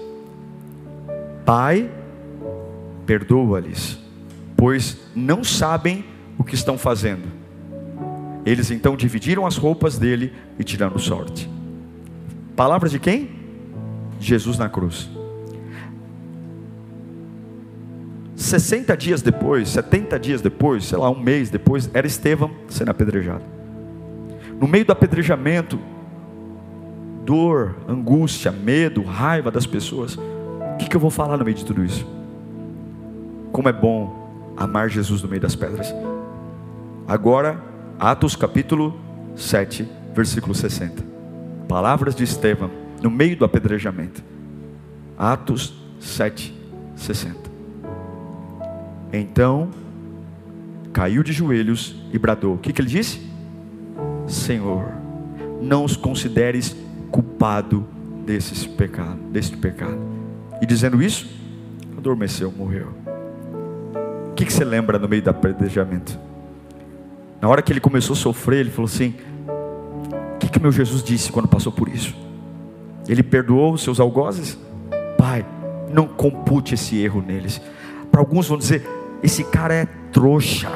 [1.45, 1.89] Pai,
[3.05, 3.99] perdoa-lhes,
[4.57, 6.03] pois não sabem
[6.38, 7.27] o que estão fazendo.
[8.45, 11.47] Eles então dividiram as roupas dele e tiraram sorte.
[12.55, 13.29] Palavras de quem?
[14.19, 15.09] Jesus na cruz.
[18.42, 23.44] 60 dias depois, 70 dias depois, sei lá, um mês depois, era Estevão sendo apedrejado.
[24.60, 25.80] No meio do apedrejamento,
[27.24, 31.66] dor, angústia, medo, raiva das pessoas, o que, que eu vou falar no meio de
[31.66, 32.06] tudo isso?
[33.52, 35.94] Como é bom amar Jesus no meio das pedras.
[37.08, 37.62] Agora,
[38.00, 39.00] Atos capítulo
[39.36, 41.12] 7, versículo 60
[41.72, 42.70] palavras de Estevão
[43.02, 44.22] no meio do apedrejamento.
[45.18, 46.54] Atos 7,
[46.98, 47.41] 60.
[49.12, 49.70] Então
[50.93, 52.55] caiu de joelhos e bradou.
[52.55, 53.30] O que, que ele disse?
[54.28, 54.91] Senhor,
[55.62, 56.76] não os consideres
[57.09, 57.86] culpado
[58.26, 59.97] desses pecado, deste pecado.
[60.62, 61.30] E dizendo isso,
[61.97, 62.88] adormeceu, morreu.
[64.30, 66.18] O que, que você lembra no meio do apedrejamento?
[67.41, 69.16] Na hora que ele começou a sofrer, ele falou assim:
[70.41, 72.16] que, que meu Jesus disse quando passou por isso?
[73.07, 74.57] Ele perdoou os seus algozes?
[75.18, 75.45] Pai,
[75.93, 77.62] não compute esse erro neles.
[78.12, 78.84] Para alguns vão dizer:
[79.24, 80.72] esse cara é trouxa,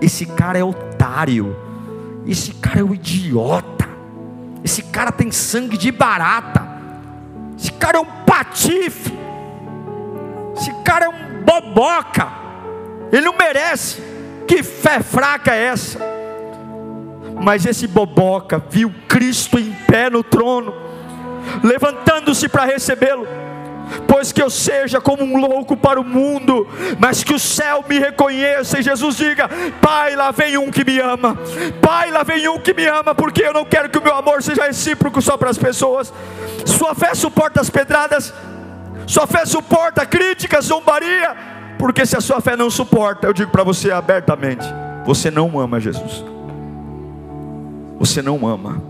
[0.00, 1.56] esse cara é otário,
[2.26, 3.88] esse cara é um idiota,
[4.64, 6.66] esse cara tem sangue de barata,
[7.58, 9.12] esse cara é um patife,
[10.56, 12.28] esse cara é um boboca,
[13.12, 14.10] ele não merece.
[14.46, 16.00] Que fé fraca é essa?
[17.40, 20.74] Mas esse boboca viu Cristo em pé no trono,
[21.62, 23.26] levantando-se para recebê-lo.
[24.06, 26.66] Pois que eu seja como um louco para o mundo,
[26.98, 29.48] mas que o céu me reconheça e Jesus diga:
[29.80, 31.36] Pai, lá vem um que me ama,
[31.80, 34.42] Pai, lá vem um que me ama, porque eu não quero que o meu amor
[34.42, 36.12] seja recíproco só para as pessoas.
[36.64, 38.32] Sua fé suporta as pedradas,
[39.06, 41.36] sua fé suporta críticas, zombaria,
[41.78, 44.64] porque se a sua fé não suporta, eu digo para você abertamente:
[45.04, 46.30] você não ama Jesus
[48.00, 48.82] você não ama.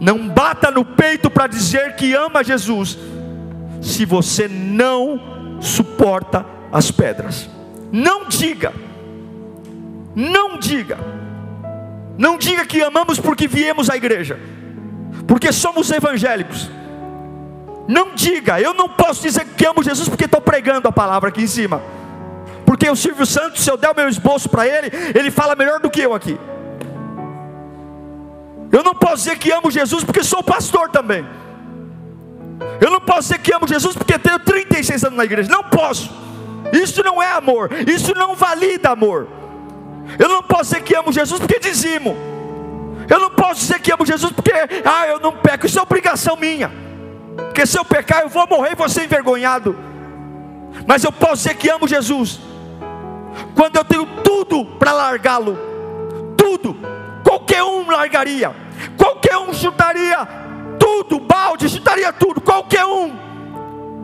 [0.00, 2.98] Não bata no peito para dizer que ama Jesus,
[3.80, 7.48] se você não suporta as pedras.
[7.92, 8.72] Não diga,
[10.14, 10.98] não diga,
[12.16, 14.38] não diga que amamos porque viemos à igreja,
[15.26, 16.70] porque somos evangélicos.
[17.88, 21.42] Não diga, eu não posso dizer que amo Jesus porque estou pregando a palavra aqui
[21.42, 21.82] em cima.
[22.64, 25.80] Porque o Silvio Santos, se eu der o meu esboço para ele, ele fala melhor
[25.80, 26.38] do que eu aqui.
[28.70, 31.26] Eu não posso dizer que amo Jesus porque sou pastor também.
[32.80, 35.50] Eu não posso dizer que amo Jesus porque tenho 36 anos na igreja.
[35.50, 36.10] Não posso.
[36.72, 37.70] Isso não é amor.
[37.86, 39.28] Isso não valida amor.
[40.18, 42.16] Eu não posso dizer que amo Jesus porque dizimo.
[43.08, 44.52] Eu não posso dizer que amo Jesus porque,
[44.84, 45.66] ah, eu não peco.
[45.66, 46.70] Isso é obrigação minha.
[47.36, 49.76] Porque se eu pecar, eu vou morrer e vou ser envergonhado.
[50.86, 52.40] Mas eu posso dizer que amo Jesus.
[53.54, 55.58] Quando eu tenho tudo para largá-lo.
[56.36, 56.76] Tudo.
[57.24, 58.54] Qualquer um largaria.
[58.96, 60.49] Qualquer um chutaria
[60.80, 62.40] tudo, balde, chutaria tudo.
[62.40, 63.12] Qualquer um.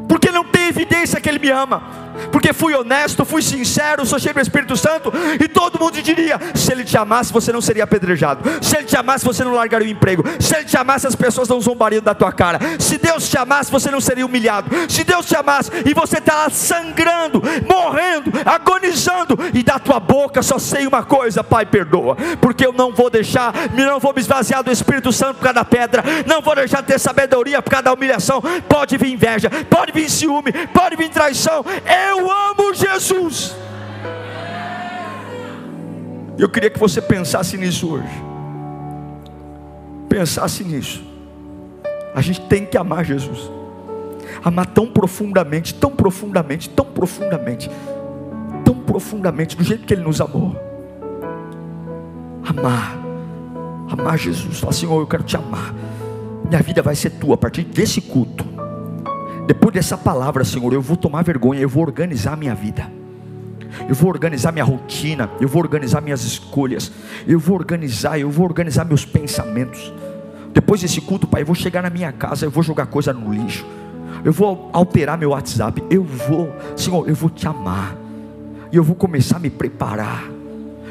[0.06, 4.34] Porque não tem evidência que ele me ama porque fui honesto, fui sincero, sou cheio
[4.34, 5.12] do Espírito Santo,
[5.42, 8.96] e todo mundo diria: se ele te amasse, você não seria apedrejado, se ele te
[8.96, 12.14] amasse, você não largaria o emprego, se ele te amasse, as pessoas não zombariam da
[12.14, 15.94] tua cara, se Deus te amasse, você não seria humilhado, se Deus te amasse e
[15.94, 21.66] você está lá sangrando, morrendo, agonizando, e da tua boca só sei uma coisa: Pai,
[21.66, 25.54] perdoa, porque eu não vou deixar, não vou me esvaziar do Espírito Santo por causa
[25.54, 29.50] da pedra, não vou deixar de ter sabedoria por causa da humilhação, pode vir inveja,
[29.68, 33.54] pode vir ciúme, pode vir traição, eu eu amo Jesus.
[36.38, 38.24] Eu queria que você pensasse nisso hoje.
[40.08, 41.02] Pensasse nisso.
[42.14, 43.50] A gente tem que amar Jesus.
[44.44, 47.70] Amar tão profundamente, tão profundamente, tão profundamente,
[48.64, 50.54] tão profundamente, do jeito que Ele nos amou.
[52.46, 52.96] Amar.
[53.90, 54.60] Amar Jesus.
[54.60, 55.74] Falar, Senhor, eu quero te amar.
[56.48, 58.44] Minha vida vai ser tua a partir desse culto.
[59.46, 62.90] Depois dessa palavra, Senhor, eu vou tomar vergonha, eu vou organizar a minha vida.
[63.88, 66.90] Eu vou organizar minha rotina, eu vou organizar minhas escolhas,
[67.26, 69.92] eu vou organizar, eu vou organizar meus pensamentos.
[70.52, 73.32] Depois desse culto, Pai, eu vou chegar na minha casa, eu vou jogar coisa no
[73.32, 73.66] lixo.
[74.24, 77.94] Eu vou alterar meu WhatsApp, eu vou, Senhor, eu vou te amar.
[78.72, 80.24] E eu vou começar a me preparar.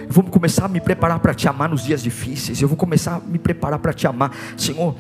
[0.08, 2.62] Eu vou começar a me preparar para te amar nos dias difíceis.
[2.62, 4.32] Eu vou começar a me preparar para te amar.
[4.56, 4.96] Senhor,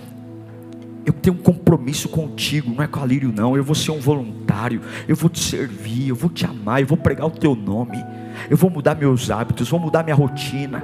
[1.05, 3.55] eu tenho um compromisso contigo, não é com a Lírio, não.
[3.55, 6.97] Eu vou ser um voluntário, eu vou te servir, eu vou te amar, eu vou
[6.97, 8.03] pregar o teu nome,
[8.49, 10.83] eu vou mudar meus hábitos, vou mudar minha rotina,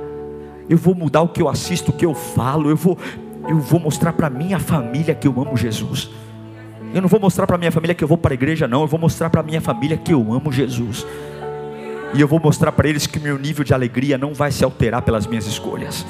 [0.69, 2.97] eu vou mudar o que eu assisto, o que eu falo, eu vou,
[3.47, 6.09] eu vou mostrar para minha família que eu amo Jesus.
[6.93, 8.82] Eu não vou mostrar para minha família que eu vou para a igreja, não.
[8.82, 11.05] Eu vou mostrar para minha família que eu amo Jesus.
[12.13, 15.01] E eu vou mostrar para eles que meu nível de alegria não vai se alterar
[15.01, 16.05] pelas minhas escolhas.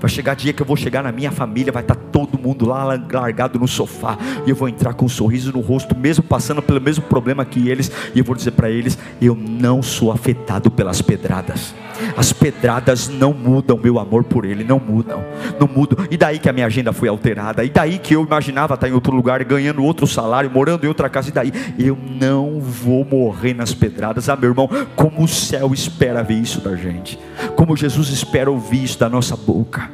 [0.00, 2.84] Vai chegar dia que eu vou chegar na minha família, vai estar todo mundo lá
[2.84, 4.16] largado no sofá,
[4.46, 7.68] e eu vou entrar com um sorriso no rosto, mesmo passando pelo mesmo problema que
[7.68, 11.74] eles, e eu vou dizer para eles: eu não sou afetado pelas pedradas.
[12.16, 15.24] As pedradas não mudam meu amor por ele, não mudam,
[15.58, 16.06] não mudam.
[16.10, 18.92] E daí que a minha agenda foi alterada, e daí que eu imaginava estar em
[18.92, 23.54] outro lugar, ganhando outro salário, morando em outra casa, e daí eu não vou morrer
[23.54, 24.28] nas pedradas.
[24.28, 27.18] Ah, meu irmão, como o céu espera ver isso da gente,
[27.54, 29.90] como Jesus espera ouvir isso da nossa boca.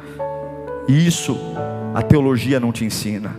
[0.87, 1.37] Isso
[1.93, 3.31] a teologia não te ensina.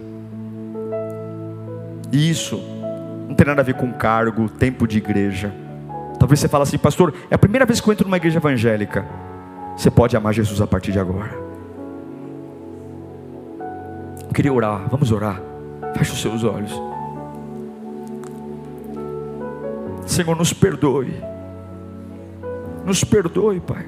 [2.12, 2.56] Isso
[3.28, 5.52] não tem nada a ver com cargo, tempo de igreja.
[6.18, 9.04] Talvez você fale assim, pastor, é a primeira vez que eu entro numa igreja evangélica.
[9.76, 11.32] Você pode amar Jesus a partir de agora.
[14.22, 15.40] Eu queria orar, vamos orar.
[15.96, 16.72] Feche os seus olhos.
[20.06, 21.14] Senhor, nos perdoe.
[22.86, 23.84] Nos perdoe, Pai.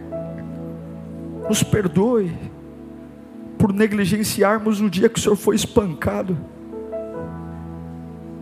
[1.49, 2.33] Nos perdoe
[3.59, 6.37] por negligenciarmos o dia que o Senhor foi espancado.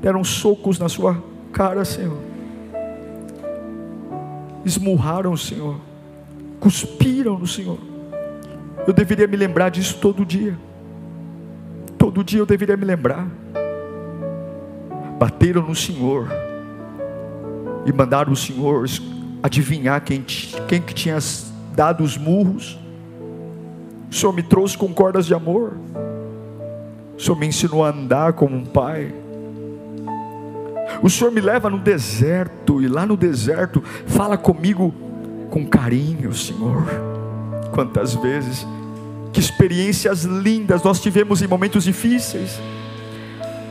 [0.00, 2.34] Deram socos na sua cara, Senhor
[4.64, 5.78] esmurraram o Senhor,
[6.58, 7.78] cuspiram no Senhor.
[8.86, 10.58] Eu deveria me lembrar disso todo dia.
[11.98, 13.26] Todo dia eu deveria me lembrar.
[15.18, 16.28] Bateram no Senhor
[17.86, 18.86] e mandaram o Senhor
[19.42, 20.22] adivinhar quem,
[20.66, 21.18] quem que tinha
[21.74, 22.78] dado os murros.
[24.14, 25.76] O Senhor me trouxe com cordas de amor.
[27.18, 29.12] O Senhor me ensinou a andar como um pai.
[31.02, 34.94] O Senhor me leva no deserto e lá no deserto fala comigo
[35.50, 36.84] com carinho, Senhor.
[37.72, 38.64] Quantas vezes,
[39.32, 42.60] que experiências lindas nós tivemos em momentos difíceis.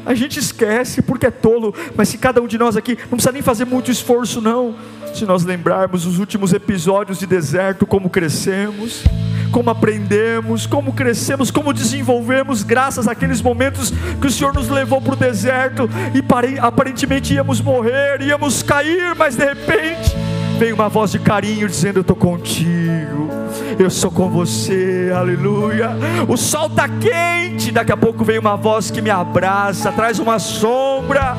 [0.06, 3.32] A gente esquece porque é tolo, mas se cada um de nós aqui não precisa
[3.32, 4.76] nem fazer muito esforço, não.
[5.16, 9.06] Se nós lembrarmos os últimos episódios de deserto, como crescemos,
[9.54, 15.14] como aprendemos, como crescemos, como desenvolvemos, graças àqueles momentos que o Senhor nos levou para
[15.14, 20.12] o deserto e aparentemente íamos morrer, íamos cair, mas de repente
[20.58, 23.30] veio uma voz de carinho dizendo: Eu estou contigo,
[23.78, 25.92] eu sou com você, aleluia.
[26.28, 30.40] O sol está quente, daqui a pouco vem uma voz que me abraça, traz uma
[30.40, 31.38] sombra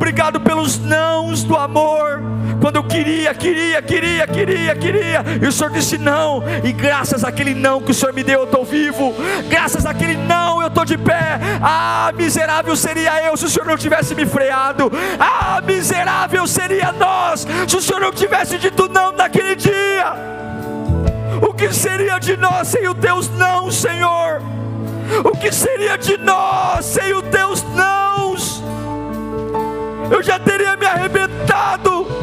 [0.00, 2.22] Obrigado pelos nãos do amor.
[2.58, 7.54] Quando eu queria, queria, queria, queria, queria, e o Senhor disse não, e graças àquele
[7.54, 9.14] não que o Senhor me deu, eu estou vivo,
[9.50, 11.38] graças àquele não, eu estou de pé.
[11.60, 17.46] Ah, miserável seria eu se o Senhor não tivesse me freado, ah, miserável seria nós
[17.68, 20.14] se o Senhor não tivesse dito não naquele dia.
[21.46, 24.40] O que seria de nós sem o Deus não, Senhor?
[25.24, 28.19] O que seria de nós sem o Deus não?
[30.10, 32.20] Eu já teria me arrebentado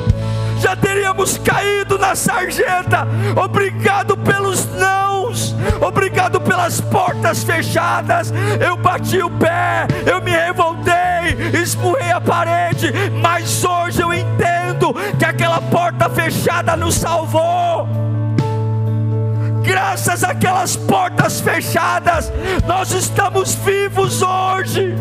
[0.60, 3.08] já teríamos caído na sarjeta.
[3.42, 8.34] Obrigado pelos nãos, obrigado pelas portas fechadas.
[8.60, 15.26] Eu bati o pé, eu me revoltei, esmurrei a parede, mas hoje eu entendo que
[15.26, 17.88] aquela porta fechada nos salvou
[19.62, 22.32] graças àquelas portas fechadas,
[22.66, 24.96] nós estamos vivos hoje.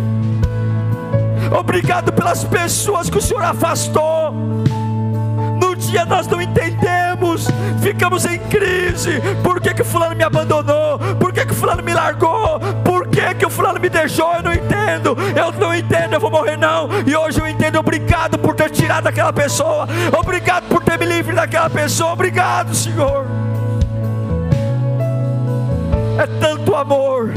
[1.59, 4.35] Obrigado pelas pessoas que o Senhor afastou
[5.77, 7.47] dia nós não entendemos,
[7.81, 9.21] ficamos em crise.
[9.43, 10.99] Por que, que fulano me abandonou?
[11.19, 12.59] Por que, que fulano me largou?
[12.85, 14.35] Por que, que o fulano me deixou?
[14.35, 16.89] Eu não entendo, eu não entendo, eu vou morrer não.
[17.07, 19.87] E hoje eu entendo, obrigado por ter tirado aquela pessoa,
[20.19, 23.27] obrigado por ter me livre daquela pessoa, obrigado, Senhor.
[26.19, 27.33] É tanto amor.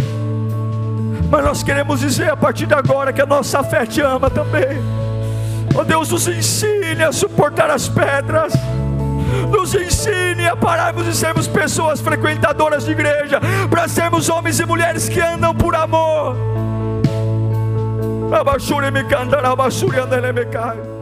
[1.29, 4.81] Mas nós queremos dizer a partir de agora que a nossa fé te ama também.
[5.75, 8.53] Oh Deus, nos ensine a suportar as pedras.
[9.51, 15.07] Nos ensine a pararmos de sermos pessoas frequentadoras de igreja, para sermos homens e mulheres
[15.07, 16.35] que andam por amor.
[18.31, 20.98] Abashuri me cantará, abashuri andele me cai.